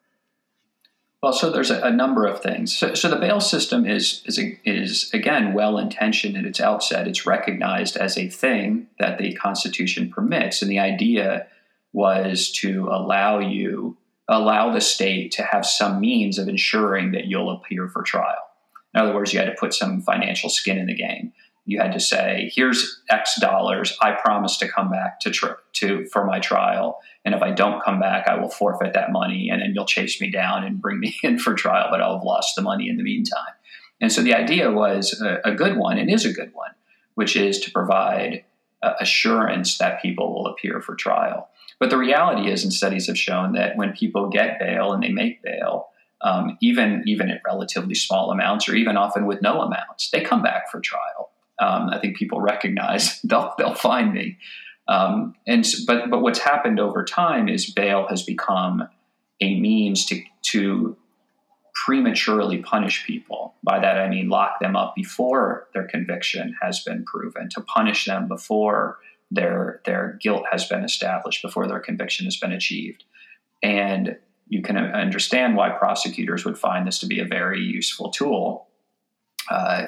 [1.23, 2.77] Well, so there's a, a number of things.
[2.77, 7.07] So, so, the bail system is is is again well intentioned at its outset.
[7.07, 11.47] It's recognized as a thing that the Constitution permits, and the idea
[11.93, 13.97] was to allow you
[14.29, 18.49] allow the state to have some means of ensuring that you'll appear for trial.
[18.95, 21.33] In other words, you had to put some financial skin in the game.
[21.65, 23.97] You had to say, "Here's X dollars.
[24.03, 27.83] I promise to come back to tr- to for my trial." And if I don't
[27.83, 30.99] come back, I will forfeit that money and then you'll chase me down and bring
[30.99, 33.55] me in for trial, but I'll have lost the money in the meantime.
[34.01, 36.73] And so the idea was a, a good one and is a good one,
[37.15, 38.45] which is to provide
[38.83, 41.49] uh, assurance that people will appear for trial.
[41.79, 45.11] But the reality is, and studies have shown that when people get bail and they
[45.11, 45.89] make bail,
[46.21, 50.43] um, even even at relatively small amounts, or even often with no amounts, they come
[50.43, 51.32] back for trial.
[51.63, 54.39] Um, I think people recognize they'll they'll find me.
[54.89, 58.89] Um, and but but what's happened over time is bail has become
[59.41, 60.97] a means to to
[61.87, 63.55] prematurely punish people.
[63.63, 68.05] By that I mean lock them up before their conviction has been proven, to punish
[68.05, 68.99] them before
[69.31, 73.05] their their guilt has been established, before their conviction has been achieved.
[73.63, 74.17] And
[74.49, 78.67] you can understand why prosecutors would find this to be a very useful tool
[79.49, 79.87] uh,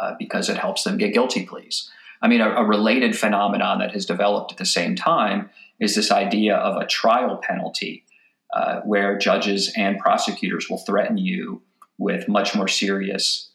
[0.00, 1.90] uh, because it helps them get guilty pleas.
[2.22, 6.10] I mean, a, a related phenomenon that has developed at the same time is this
[6.10, 8.04] idea of a trial penalty,
[8.54, 11.62] uh, where judges and prosecutors will threaten you
[11.98, 13.50] with much more serious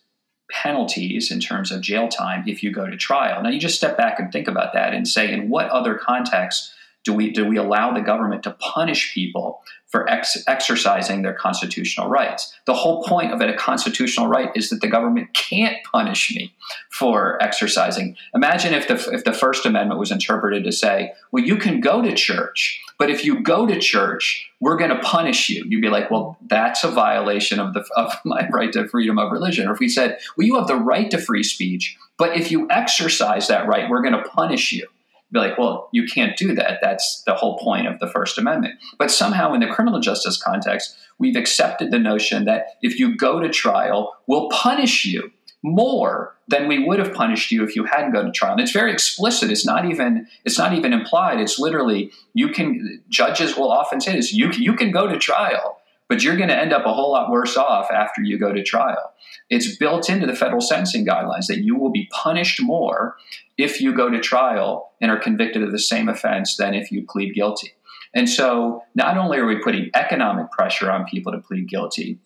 [0.51, 3.41] penalties in terms of jail time if you go to trial.
[3.41, 6.71] Now, you just step back and think about that and say, in what other context
[7.05, 12.09] do we do we allow the government to punish people for ex- exercising their constitutional
[12.09, 12.53] rights?
[12.65, 16.53] The whole point of it, a constitutional right, is that the government can't punish me
[16.91, 18.17] for exercising.
[18.33, 22.01] Imagine if the if the First Amendment was interpreted to say, "Well, you can go
[22.01, 25.89] to church, but if you go to church, we're going to punish you." You'd be
[25.89, 29.73] like, "Well, that's a violation of the of my right to freedom of religion." Or
[29.73, 33.47] if we said, "Well, you have the right to free speech, but if you exercise
[33.47, 34.87] that right, we're going to punish you."
[35.35, 36.79] Be like, well, you can't do that.
[36.81, 38.75] That's the whole point of the First Amendment.
[38.97, 43.39] But somehow, in the criminal justice context, we've accepted the notion that if you go
[43.39, 45.31] to trial, we'll punish you
[45.65, 48.51] more than we would have punished you if you hadn't gone to trial.
[48.51, 49.49] And it's very explicit.
[49.49, 51.39] It's not even it's not even implied.
[51.39, 54.31] It's literally you can judges will often say this.
[54.31, 57.31] You you can go to trial, but you're going to end up a whole lot
[57.31, 59.13] worse off after you go to trial.
[59.49, 63.15] It's built into the federal sentencing guidelines that you will be punished more
[63.57, 67.05] if you go to trial and are convicted of the same offense than if you
[67.07, 67.73] plead guilty.
[68.13, 72.19] And so not only are we putting economic pressure on people to plead guilty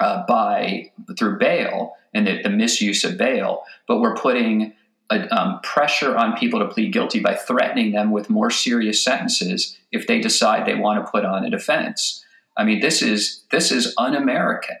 [0.00, 4.74] uh, by through bail and the, the, misuse of bail, but we're putting
[5.10, 9.76] a, um, pressure on people to plead guilty by threatening them with more serious sentences
[9.90, 12.24] if they decide they want to put on a defense.
[12.58, 14.76] I mean, this is this is un-American,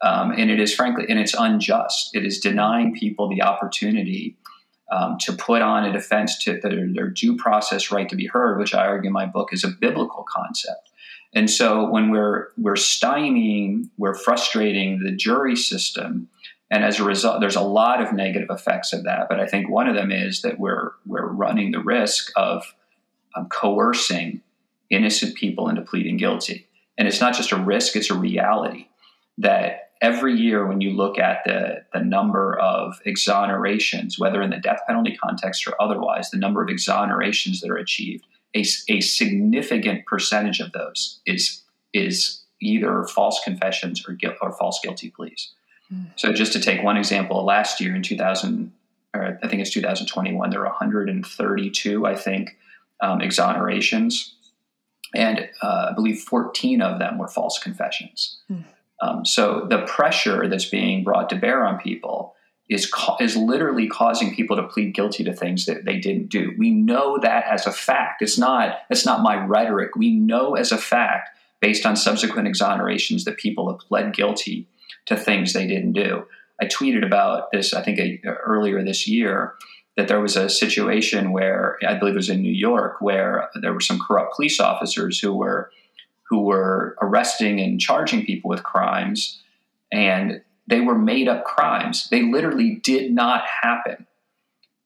[0.00, 2.16] um, and it is frankly, and it's unjust.
[2.16, 4.36] It is denying people the opportunity
[4.90, 8.58] um, to put on a defense to their, their due process right to be heard,
[8.58, 10.88] which I argue in my book is a biblical concept.
[11.34, 16.28] And so when we're we're stymieing, we're frustrating the jury system,
[16.70, 19.28] and as a result, there's a lot of negative effects of that.
[19.28, 22.74] But I think one of them is that we're we're running the risk of
[23.34, 24.40] um, coercing
[24.88, 26.67] innocent people into pleading guilty.
[26.98, 28.88] And it's not just a risk; it's a reality
[29.38, 34.58] that every year when you look at the, the number of exonerations, whether in the
[34.58, 40.06] death penalty context or otherwise, the number of exonerations that are achieved, a, a significant
[40.06, 45.52] percentage of those is is either false confessions or guilt or false guilty pleas.
[45.92, 46.06] Mm.
[46.16, 48.72] So just to take one example, last year in 2000,
[49.14, 52.56] or I think it's 2021, there were 132, I think,
[53.00, 54.34] um, exonerations,
[55.14, 58.38] and uh, I believe 14 of them were false confessions.
[58.50, 58.64] Mm.
[59.00, 62.34] Um, so the pressure that's being brought to bear on people
[62.68, 66.52] is is literally causing people to plead guilty to things that they didn't do.
[66.58, 68.20] We know that as a fact.
[68.22, 69.96] It's not it's not my rhetoric.
[69.96, 74.68] We know as a fact based on subsequent exonerations that people have pled guilty
[75.06, 76.24] to things they didn't do.
[76.60, 79.54] I tweeted about this I think a, earlier this year
[79.98, 83.72] that there was a situation where I believe it was in New York where there
[83.72, 85.72] were some corrupt police officers who were
[86.28, 89.42] who were arresting and charging people with crimes
[89.90, 92.08] and they were made up crimes.
[92.10, 94.06] They literally did not happen.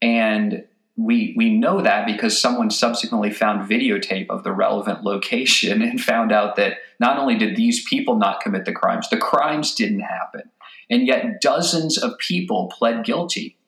[0.00, 0.64] And
[0.96, 6.32] we we know that because someone subsequently found videotape of the relevant location and found
[6.32, 10.50] out that not only did these people not commit the crimes, the crimes didn't happen.
[10.88, 13.58] And yet dozens of people pled guilty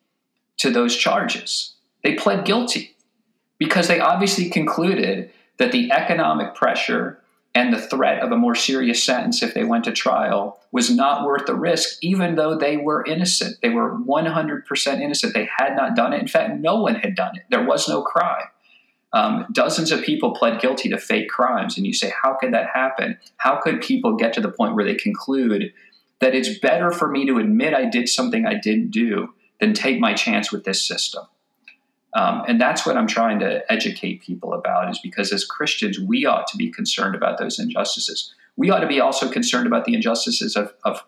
[0.59, 1.75] to those charges.
[2.03, 2.97] They pled guilty
[3.59, 7.21] because they obviously concluded that the economic pressure
[7.55, 11.25] and the threat of a more serious sentence if they went to trial was not
[11.25, 13.57] worth the risk, even though they were innocent.
[13.63, 15.35] They were 100% innocent.
[15.35, 16.21] They had not done it.
[16.21, 17.45] In fact, no one had done it.
[17.51, 18.47] There was no crime.
[19.13, 21.77] Um, dozens of people pled guilty to fake crimes.
[21.77, 23.17] And you say, how could that happen?
[23.37, 25.73] How could people get to the point where they conclude
[26.19, 29.33] that it's better for me to admit I did something I didn't do
[29.65, 31.25] than take my chance with this system?
[32.13, 36.27] Um, and that's what I'm trying to educate people about is because as Christians, we
[36.27, 38.35] ought to be concerned about those injustices.
[38.57, 41.03] We ought to be also concerned about the injustices of, of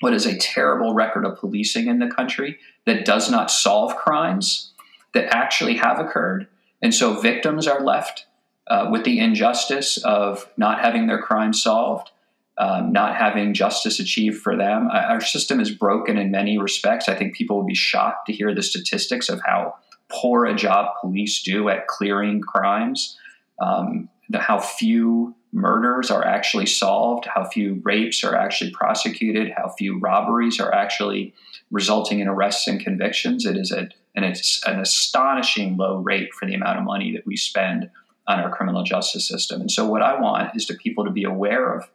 [0.00, 4.72] what is a terrible record of policing in the country that does not solve crimes
[5.14, 6.46] that actually have occurred.
[6.82, 8.26] And so victims are left
[8.66, 12.10] uh, with the injustice of not having their crime solved,
[12.58, 14.88] um, not having justice achieved for them.
[14.90, 17.08] Our system is broken in many respects.
[17.08, 19.76] I think people will be shocked to hear the statistics of how
[20.08, 23.16] poor a job police do at clearing crimes,
[23.60, 29.68] um, the, how few murders are actually solved, how few rapes are actually prosecuted, how
[29.78, 31.34] few robberies are actually
[31.70, 33.46] resulting in arrests and convictions.
[33.46, 37.24] It is a, and it's an astonishing low rate for the amount of money that
[37.24, 37.88] we spend
[38.26, 39.60] on our criminal justice system.
[39.60, 41.88] And so, what I want is to people to be aware of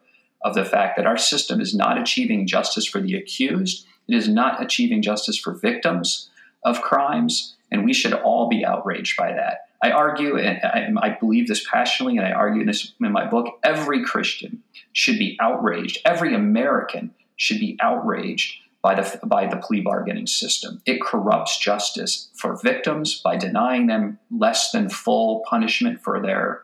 [0.44, 3.86] of the fact that our system is not achieving justice for the accused.
[4.06, 6.30] It is not achieving justice for victims
[6.62, 7.56] of crimes.
[7.72, 9.68] And we should all be outraged by that.
[9.82, 14.04] I argue, and I, believe this passionately, and I argue this in my book every
[14.04, 15.98] Christian should be outraged.
[16.04, 20.80] Every American should be outraged by the, by the plea bargaining system.
[20.86, 26.62] It corrupts justice for victims by denying them less than full punishment for their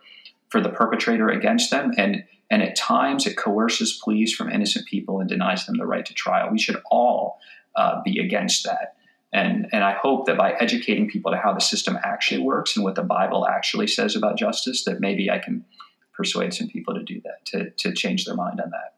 [0.50, 5.20] for the perpetrator against them and and at times it coerces pleas from innocent people
[5.20, 6.50] and denies them the right to trial.
[6.50, 7.38] We should all
[7.76, 8.96] uh, be against that.
[9.32, 12.84] And, and I hope that by educating people to how the system actually works and
[12.84, 15.64] what the Bible actually says about justice, that maybe I can
[16.12, 18.94] persuade some people to do that, to, to change their mind on that.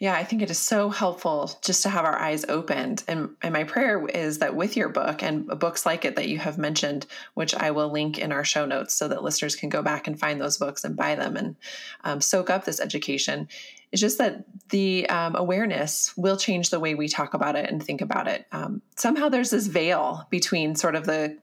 [0.00, 3.04] Yeah, I think it is so helpful just to have our eyes opened.
[3.06, 6.38] And, and my prayer is that with your book and books like it that you
[6.38, 9.82] have mentioned, which I will link in our show notes so that listeners can go
[9.82, 11.56] back and find those books and buy them and
[12.02, 13.46] um, soak up this education,
[13.92, 17.82] it's just that the um, awareness will change the way we talk about it and
[17.82, 18.46] think about it.
[18.52, 21.36] Um, somehow there's this veil between sort of the,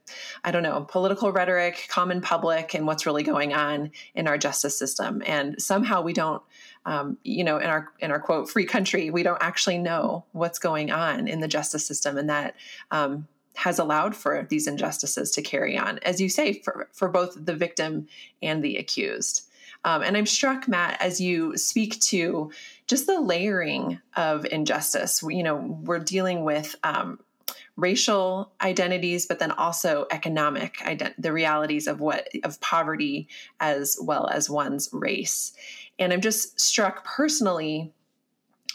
[0.43, 4.79] I don't know, political rhetoric, common public, and what's really going on in our justice
[4.79, 5.21] system.
[5.25, 6.41] And somehow we don't,
[6.87, 10.57] um, you know, in our in our quote free country, we don't actually know what's
[10.57, 12.55] going on in the justice system, and that
[12.91, 17.37] um, has allowed for these injustices to carry on, as you say, for for both
[17.45, 18.07] the victim
[18.41, 19.43] and the accused.
[19.83, 22.51] Um, and I'm struck, Matt, as you speak to
[22.87, 25.21] just the layering of injustice.
[25.21, 27.19] You know, we're dealing with um,
[27.75, 33.27] racial identities, but then also economic ident- the realities of what of poverty
[33.59, 35.53] as well as one's race.
[35.99, 37.93] And I'm just struck personally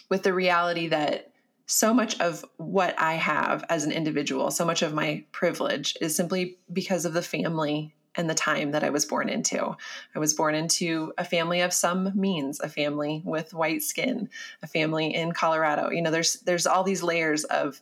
[0.08, 1.32] with the reality that
[1.66, 6.14] so much of what I have as an individual, so much of my privilege is
[6.14, 9.74] simply because of the family and the time that I was born into.
[10.14, 14.28] I was born into a family of some means, a family with white skin,
[14.62, 15.88] a family in Colorado.
[15.90, 17.80] You know, there's there's all these layers of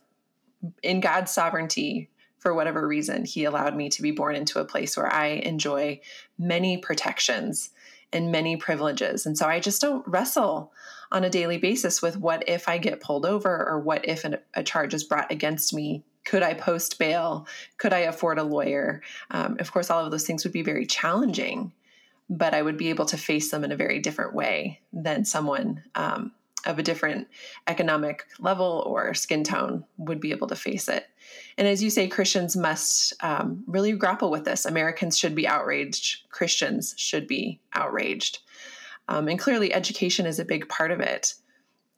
[0.83, 2.09] in God's sovereignty
[2.41, 6.01] for whatever reason, he allowed me to be born into a place where I enjoy
[6.39, 7.69] many protections
[8.13, 9.25] and many privileges.
[9.25, 10.71] And so I just don't wrestle
[11.11, 14.37] on a daily basis with what if I get pulled over or what if an,
[14.53, 17.47] a charge is brought against me could I post bail?
[17.77, 19.01] Could I afford a lawyer?
[19.31, 21.73] Um, of course, all of those things would be very challenging,
[22.29, 25.83] but I would be able to face them in a very different way than someone
[25.95, 26.31] um,
[26.65, 27.27] of a different
[27.67, 31.07] economic level or skin tone would be able to face it.
[31.61, 34.65] And as you say, Christians must um, really grapple with this.
[34.65, 38.39] Americans should be outraged, Christians should be outraged.
[39.07, 41.35] Um, and clearly, education is a big part of it.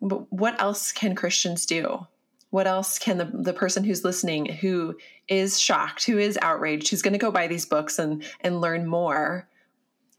[0.01, 2.05] But what else can Christians do?
[2.49, 4.95] what else can the, the person who's listening who
[5.27, 8.85] is shocked who is outraged who's going to go buy these books and and learn
[8.85, 9.49] more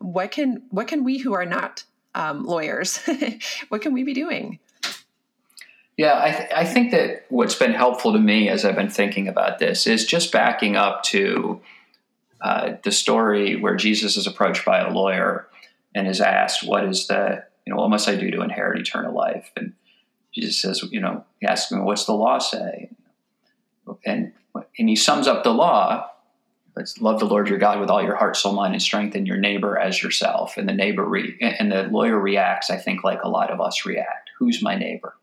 [0.01, 1.85] what can what can we who are not
[2.17, 2.99] um, lawyers
[3.69, 4.59] what can we be doing
[5.97, 9.29] yeah I, th- I think that what's been helpful to me as i've been thinking
[9.29, 11.61] about this is just backing up to
[12.41, 15.49] uh, the story where jesus is approached by a lawyer
[15.95, 19.15] and is asked what is the you know what must i do to inherit eternal
[19.15, 19.75] life and
[20.35, 22.91] Jesus says, you know, he asks me, what's the law say?
[24.05, 24.33] And,
[24.79, 26.11] and he sums up the law.
[26.77, 29.29] Let's love the Lord your God with all your heart, soul, mind, and strength, and
[29.29, 30.57] your neighbor as yourself.
[30.57, 33.87] And the neighbor re- and the lawyer reacts, I think, like a lot of us
[33.87, 34.31] react.
[34.39, 35.15] Who's my neighbor?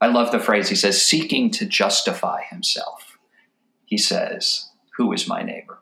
[0.00, 0.68] I love the phrase.
[0.68, 3.18] He says, seeking to justify himself.
[3.84, 5.78] He says, who is my neighbor?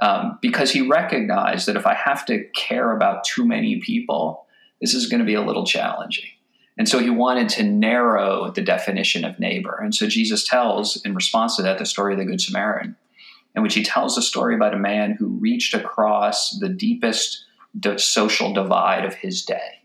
[0.00, 4.46] Um, because he recognized that if I have to care about too many people,
[4.80, 6.30] this is going to be a little challenging.
[6.76, 9.78] And so he wanted to narrow the definition of neighbor.
[9.82, 12.96] And so Jesus tells, in response to that, the story of the Good Samaritan,
[13.56, 17.44] in which he tells a story about a man who reached across the deepest
[17.96, 19.77] social divide of his day.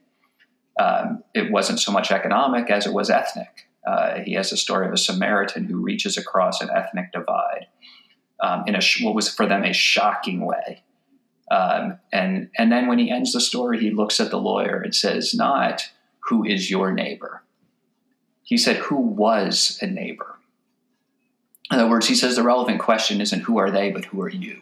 [0.79, 3.67] Um, it wasn't so much economic as it was ethnic.
[3.85, 7.67] Uh, he has a story of a Samaritan who reaches across an ethnic divide
[8.41, 10.83] um, in a what was for them a shocking way.
[11.51, 14.95] Um, and and then when he ends the story, he looks at the lawyer and
[14.95, 15.89] says, "Not
[16.27, 17.43] who is your neighbor.
[18.43, 20.39] He said, Who was a neighbor?
[21.71, 24.29] In other words, he says the relevant question isn't who are they, but who are
[24.29, 24.61] you?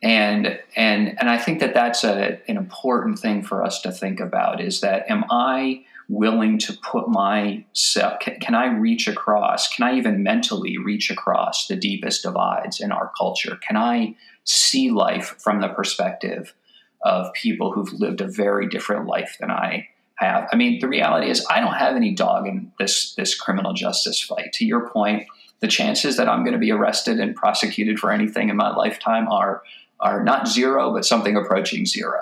[0.00, 4.20] And and and I think that that's a, an important thing for us to think
[4.20, 9.86] about is that am I willing to put myself can, can I reach across can
[9.86, 15.36] I even mentally reach across the deepest divides in our culture can I see life
[15.38, 16.54] from the perspective
[17.02, 20.48] of people who've lived a very different life than I have.
[20.52, 24.20] I mean, the reality is I don't have any dog in this this criminal justice
[24.20, 24.52] fight.
[24.54, 25.26] To your point,
[25.60, 29.28] the chances that I'm going to be arrested and prosecuted for anything in my lifetime
[29.28, 29.62] are
[30.00, 32.20] are not zero, but something approaching zero.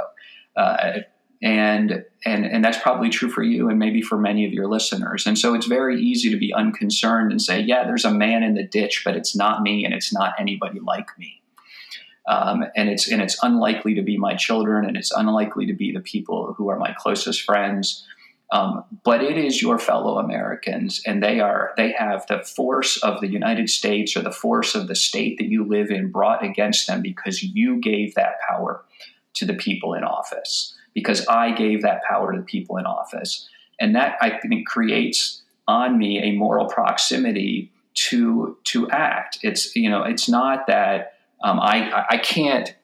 [0.57, 1.01] Uh,
[1.43, 5.27] and and and that's probably true for you and maybe for many of your listeners.
[5.27, 8.55] And so it's very easy to be unconcerned and say, yeah, there's a man in
[8.55, 11.43] the ditch, but it's not me and it's not anybody like me
[12.27, 15.93] um, and it's and it's unlikely to be my children, and it's unlikely to be
[15.93, 18.05] the people who are my closest friends.
[18.53, 23.21] Um, but it is your fellow Americans, and they are they have the force of
[23.21, 26.87] the United States or the force of the state that you live in brought against
[26.87, 28.85] them because you gave that power
[29.35, 30.75] to the people in office.
[30.95, 33.49] Because I gave that power to the people in office,
[33.81, 39.39] and that I think creates on me a moral proximity to to act.
[39.43, 42.75] It's you know it's not that um, I, I can't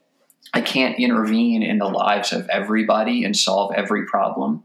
[0.54, 4.64] I can't intervene in the lives of everybody and solve every problem.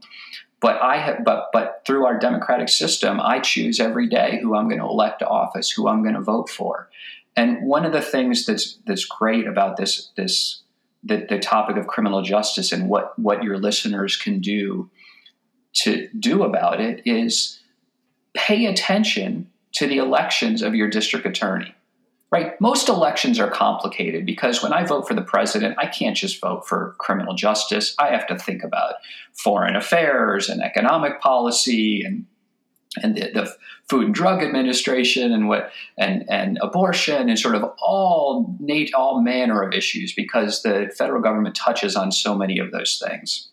[0.60, 4.68] But I have, but but through our democratic system, I choose every day who I'm
[4.68, 6.88] going to elect to office, who I'm going to vote for.
[7.36, 10.62] And one of the things that's that's great about this this
[11.04, 14.90] the, the topic of criminal justice and what what your listeners can do
[15.74, 17.60] to do about it is
[18.34, 21.74] pay attention to the elections of your district attorney
[22.30, 22.60] right?
[22.60, 26.66] Most elections are complicated because when I vote for the president, I can't just vote
[26.66, 27.94] for criminal justice.
[27.98, 28.94] I have to think about
[29.32, 32.26] foreign affairs and economic policy and
[33.02, 33.54] and the, the
[33.88, 39.22] Food and Drug Administration and what and and abortion and sort of all Nate all
[39.22, 43.48] manner of issues because the federal government touches on so many of those things.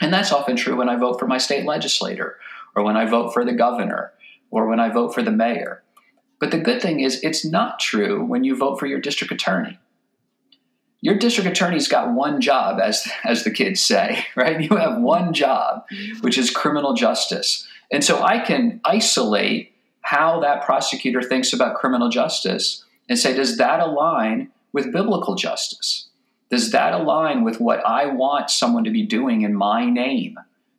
[0.00, 2.38] And that's often true when I vote for my state legislator
[2.74, 4.12] or when I vote for the governor
[4.50, 5.82] or when I vote for the mayor.
[6.40, 9.78] But the good thing is, it's not true when you vote for your district attorney.
[11.00, 14.60] Your district attorney's got one job, as, as the kids say, right?
[14.60, 16.20] You have one job, mm-hmm.
[16.20, 17.66] which is criminal justice.
[17.90, 19.72] And so I can isolate
[20.02, 26.08] how that prosecutor thinks about criminal justice and say, does that align with biblical justice?
[26.50, 30.38] does that align with what I want someone to be doing in my name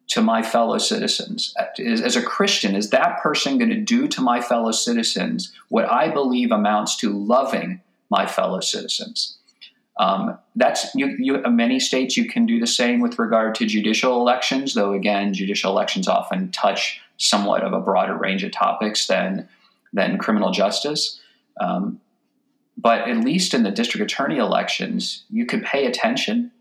[0.09, 1.53] to my fellow citizens?
[1.79, 6.09] As a Christian, is that person going to do to my fellow citizens what I
[6.09, 9.37] believe amounts to loving my fellow citizens?
[9.99, 14.21] Um, that's you, you, many states you can do the same with regard to judicial
[14.21, 19.47] elections, though again, judicial elections often touch somewhat of a broader range of topics than
[19.91, 21.19] than criminal justice.
[21.59, 21.99] Um,
[22.77, 26.51] but at least in the district attorney elections, you could pay attention.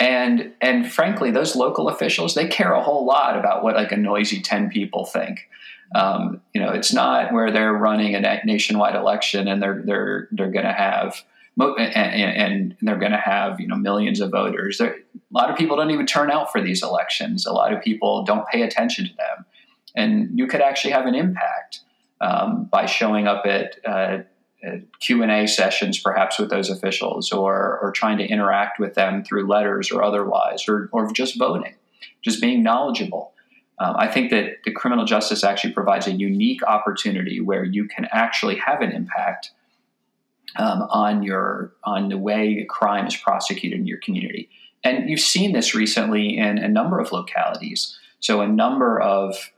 [0.00, 3.96] And and frankly, those local officials they care a whole lot about what like a
[3.96, 5.48] noisy ten people think.
[5.94, 10.50] Um, you know, it's not where they're running a nationwide election and they're they're they're
[10.50, 11.22] going to have
[11.58, 14.78] and, and they're going to have you know millions of voters.
[14.78, 14.98] There, a
[15.30, 17.44] lot of people don't even turn out for these elections.
[17.44, 19.44] A lot of people don't pay attention to them,
[19.94, 21.80] and you could actually have an impact
[22.20, 24.18] um, by showing up at uh,
[25.00, 29.24] Q and A sessions, perhaps with those officials, or or trying to interact with them
[29.24, 31.74] through letters or otherwise, or or just voting,
[32.22, 33.32] just being knowledgeable.
[33.78, 38.06] Um, I think that the criminal justice actually provides a unique opportunity where you can
[38.12, 39.52] actually have an impact
[40.56, 44.50] um, on your on the way crime is prosecuted in your community.
[44.84, 47.98] And you've seen this recently in a number of localities.
[48.20, 49.50] So a number of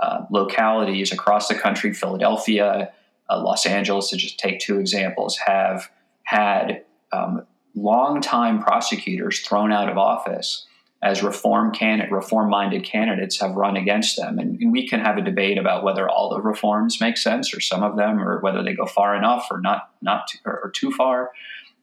[0.00, 2.92] uh, localities across the country, Philadelphia,
[3.30, 5.90] uh, Los Angeles, to just take two examples, have
[6.24, 10.66] had um, longtime prosecutors thrown out of office
[11.02, 15.22] as reform candidate, reform-minded candidates have run against them, and, and, we can have a
[15.22, 18.74] debate about whether all the reforms make sense or some of them, or whether they
[18.74, 21.30] go far enough or not, not too, or, or too far.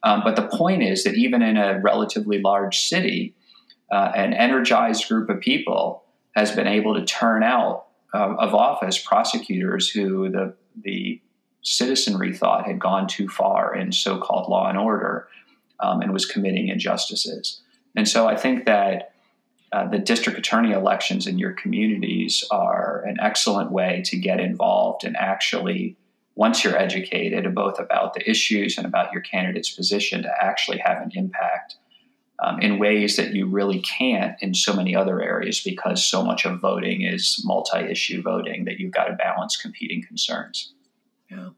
[0.04, 3.34] Um, but the point is that even in a relatively large city,
[3.90, 6.04] uh, an energized group of people
[6.36, 11.20] has been able to turn out uh, of office prosecutors who the the
[11.62, 15.28] citizenry thought had gone too far in so-called law and order
[15.80, 17.60] um, and was committing injustices.
[17.96, 19.12] And so I think that
[19.72, 25.04] uh, the district attorney elections in your communities are an excellent way to get involved
[25.04, 25.96] and actually
[26.34, 31.02] once you're educated both about the issues and about your candidate's position to actually have
[31.02, 31.74] an impact
[32.38, 36.44] um, in ways that you really can't in so many other areas because so much
[36.44, 40.72] of voting is multi issue voting that you've got to balance competing concerns.
[41.30, 41.57] Yeah.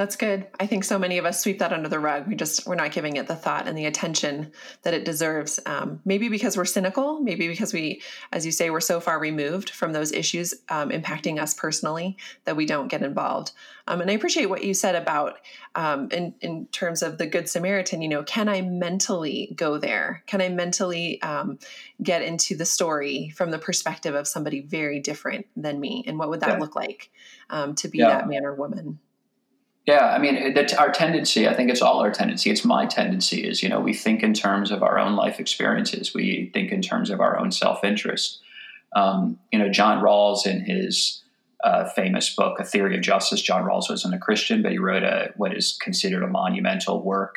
[0.00, 0.46] That's good.
[0.58, 2.26] I think so many of us sweep that under the rug.
[2.26, 5.60] We just we're not giving it the thought and the attention that it deserves.
[5.66, 7.20] Um, maybe because we're cynical.
[7.20, 8.00] Maybe because we,
[8.32, 12.56] as you say, we're so far removed from those issues um, impacting us personally that
[12.56, 13.52] we don't get involved.
[13.86, 15.36] Um, and I appreciate what you said about
[15.74, 18.00] um, in in terms of the Good Samaritan.
[18.00, 20.22] You know, can I mentally go there?
[20.26, 21.58] Can I mentally um,
[22.02, 26.04] get into the story from the perspective of somebody very different than me?
[26.06, 26.58] And what would that yeah.
[26.58, 27.10] look like
[27.50, 28.08] um, to be yeah.
[28.08, 28.98] that man or woman?
[29.86, 33.46] Yeah, I mean, that our tendency, I think it's all our tendency, it's my tendency,
[33.46, 36.82] is, you know, we think in terms of our own life experiences, we think in
[36.82, 38.40] terms of our own self interest.
[38.94, 41.22] Um, you know, John Rawls, in his
[41.64, 45.02] uh, famous book, A Theory of Justice, John Rawls wasn't a Christian, but he wrote
[45.02, 47.36] a what is considered a monumental work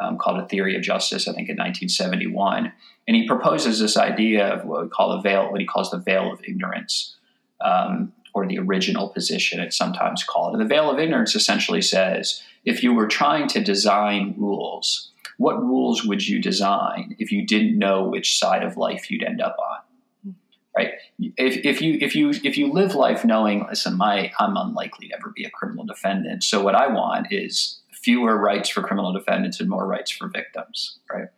[0.00, 2.72] um, called A Theory of Justice, I think in 1971.
[3.06, 5.98] And he proposes this idea of what we call the veil, what he calls the
[5.98, 7.16] veil of ignorance.
[7.60, 10.54] Um, or the original position, it's sometimes called.
[10.54, 15.62] And the veil of ignorance essentially says if you were trying to design rules, what
[15.62, 19.56] rules would you design if you didn't know which side of life you'd end up
[19.58, 20.34] on?
[20.76, 20.94] Right?
[21.20, 25.14] If, if you if you if you live life knowing, listen, my I'm unlikely to
[25.14, 26.42] ever be a criminal defendant.
[26.42, 30.98] So what I want is fewer rights for criminal defendants and more rights for victims.
[31.12, 31.28] Right?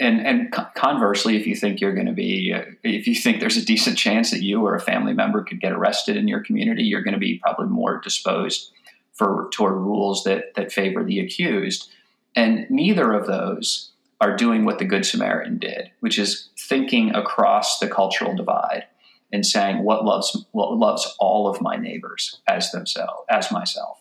[0.00, 3.58] And and conversely, if you think you're going to be, uh, if you think there's
[3.58, 6.82] a decent chance that you or a family member could get arrested in your community,
[6.82, 8.72] you're going to be probably more disposed
[9.12, 11.90] for toward rules that that favor the accused.
[12.34, 13.90] And neither of those
[14.20, 18.84] are doing what the Good Samaritan did, which is thinking across the cultural divide
[19.32, 23.99] and saying what loves what loves all of my neighbors as themselves as myself.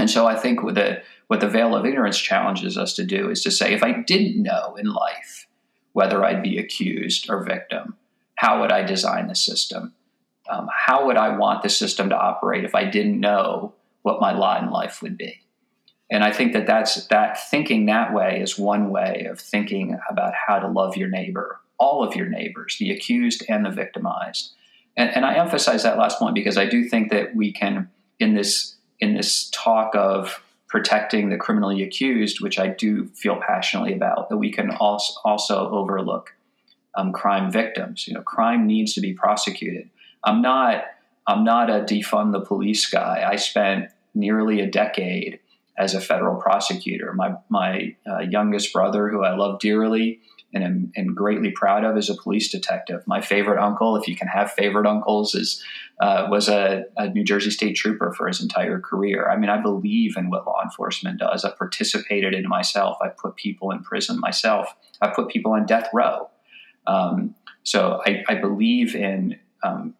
[0.00, 3.30] And so I think with the what the veil of ignorance challenges us to do
[3.30, 5.46] is to say, if I didn't know in life
[5.92, 7.96] whether I'd be accused or victim,
[8.34, 9.92] how would I design the system?
[10.48, 14.32] Um, how would I want the system to operate if I didn't know what my
[14.32, 15.42] lot in life would be?
[16.10, 20.32] And I think that that's that thinking that way is one way of thinking about
[20.34, 24.54] how to love your neighbor, all of your neighbors, the accused and the victimized.
[24.96, 28.34] And, and I emphasize that last point because I do think that we can, in
[28.34, 34.28] this in this talk of protecting the criminally accused, which I do feel passionately about,
[34.28, 36.34] that we can also, also overlook
[36.94, 38.06] um, crime victims.
[38.06, 39.90] You know, crime needs to be prosecuted.
[40.24, 40.84] I'm not
[41.26, 43.24] I'm not a defund the police guy.
[43.28, 45.38] I spent nearly a decade
[45.78, 47.12] as a federal prosecutor.
[47.12, 50.20] My my uh, youngest brother, who I love dearly
[50.52, 53.02] and am and greatly proud of, as a police detective.
[53.06, 55.62] My favorite uncle, if you can have favorite uncles, is
[56.00, 59.28] uh, was a, a, New Jersey state trooper for his entire career.
[59.30, 61.44] I mean, I believe in what law enforcement does.
[61.44, 62.96] I participated in myself.
[63.02, 64.74] I put people in prison myself.
[65.00, 66.30] I put people on death row.
[66.86, 69.94] Um, so I, I, believe in um,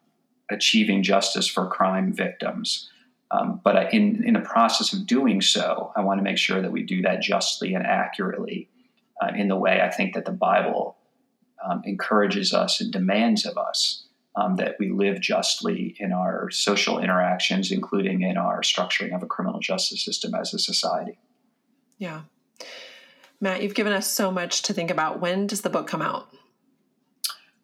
[0.49, 2.89] achieving justice for crime victims.
[3.29, 6.71] Um, but in, in the process of doing so, I want to make sure that
[6.71, 8.67] we do that justly and accurately
[9.21, 10.97] uh, in the way I think that the Bible
[11.63, 14.05] um, encourages us and demands of us
[14.35, 19.27] um, that we live justly in our social interactions, including in our structuring of a
[19.27, 21.19] criminal justice system as a society.
[21.97, 22.21] Yeah.
[23.39, 25.19] Matt, you've given us so much to think about.
[25.19, 26.29] When does the book come out?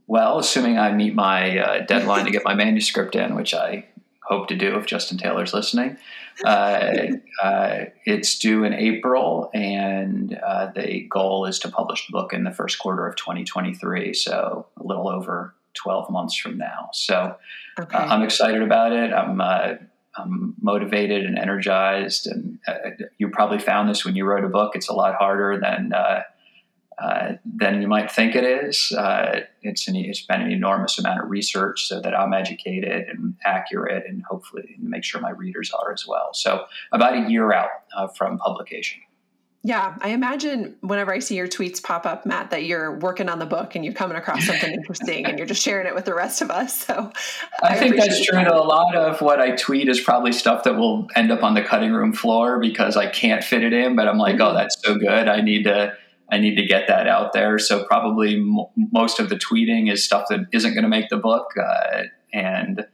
[0.08, 3.86] Well, assuming I meet my uh, deadline to get my manuscript in, which I
[4.28, 5.98] hope to do if Justin Taylor's listening,
[6.46, 6.48] uh,
[7.44, 12.44] uh, it's due in April, and uh, the goal is to publish the book in
[12.44, 14.14] the first quarter of 2023.
[14.14, 16.90] So a little over 12 months from now.
[16.94, 17.36] So
[17.80, 17.98] okay.
[17.98, 19.14] uh, I'm excited about it.
[19.14, 19.76] I'm, uh,
[20.16, 22.28] I'm motivated and energized.
[22.28, 24.76] And uh, you probably found this when you wrote a book.
[24.76, 25.94] It's a lot harder than
[27.02, 28.94] uh, uh, than you might think it is.
[29.62, 34.04] it's, an, it's been an enormous amount of research so that I'm educated and accurate,
[34.08, 36.34] and hopefully make sure my readers are as well.
[36.34, 37.70] So about a year out
[38.16, 39.02] from publication.
[39.64, 43.40] Yeah, I imagine whenever I see your tweets pop up, Matt, that you're working on
[43.40, 46.14] the book and you're coming across something interesting and you're just sharing it with the
[46.14, 46.86] rest of us.
[46.86, 47.12] So
[47.62, 48.38] I, I think that's true.
[48.38, 51.54] And a lot of what I tweet is probably stuff that will end up on
[51.54, 53.98] the cutting room floor because I can't fit it in.
[53.98, 54.44] But I'm like, mm-hmm.
[54.44, 55.28] oh, that's so good.
[55.28, 55.98] I need to.
[56.30, 57.58] I need to get that out there.
[57.58, 61.18] So probably m- most of the tweeting is stuff that isn't going to make the
[61.18, 62.04] book, uh,
[62.34, 62.86] and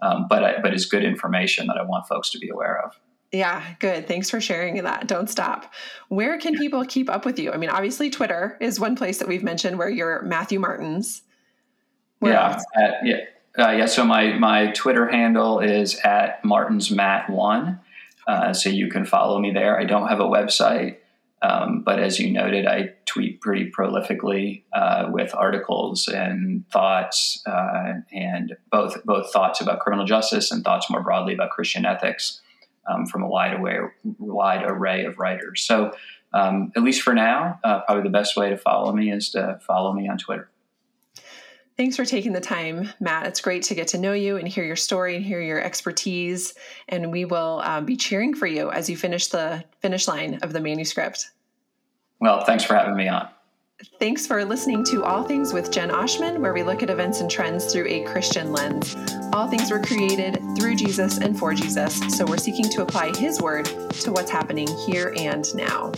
[0.00, 2.98] um, but I, but is good information that I want folks to be aware of.
[3.32, 4.08] Yeah, good.
[4.08, 5.06] Thanks for sharing that.
[5.06, 5.70] Don't stop.
[6.08, 7.52] Where can people keep up with you?
[7.52, 11.22] I mean, obviously, Twitter is one place that we've mentioned where you're Matthew Martens.
[12.20, 13.16] Where yeah, at, yeah,
[13.58, 13.86] uh, yeah.
[13.86, 17.80] So my my Twitter handle is at Martens Matt One.
[18.26, 19.78] Uh, so you can follow me there.
[19.78, 20.96] I don't have a website,
[21.40, 27.94] um, but as you noted, I tweet pretty prolifically uh, with articles and thoughts, uh,
[28.12, 32.40] and both both thoughts about criminal justice and thoughts more broadly about Christian ethics
[32.88, 33.78] um, from a wide array,
[34.18, 35.62] wide array of writers.
[35.62, 35.92] So,
[36.32, 39.60] um, at least for now, uh, probably the best way to follow me is to
[39.64, 40.50] follow me on Twitter.
[41.78, 43.28] Thanks for taking the time, Matt.
[43.28, 46.54] It's great to get to know you and hear your story and hear your expertise.
[46.88, 50.52] And we will um, be cheering for you as you finish the finish line of
[50.52, 51.30] the manuscript.
[52.18, 53.28] Well, thanks for having me on.
[54.00, 57.30] Thanks for listening to All Things with Jen Oshman, where we look at events and
[57.30, 58.96] trends through a Christian lens.
[59.32, 63.40] All things were created through Jesus and for Jesus, so we're seeking to apply His
[63.40, 63.66] word
[64.00, 65.92] to what's happening here and now.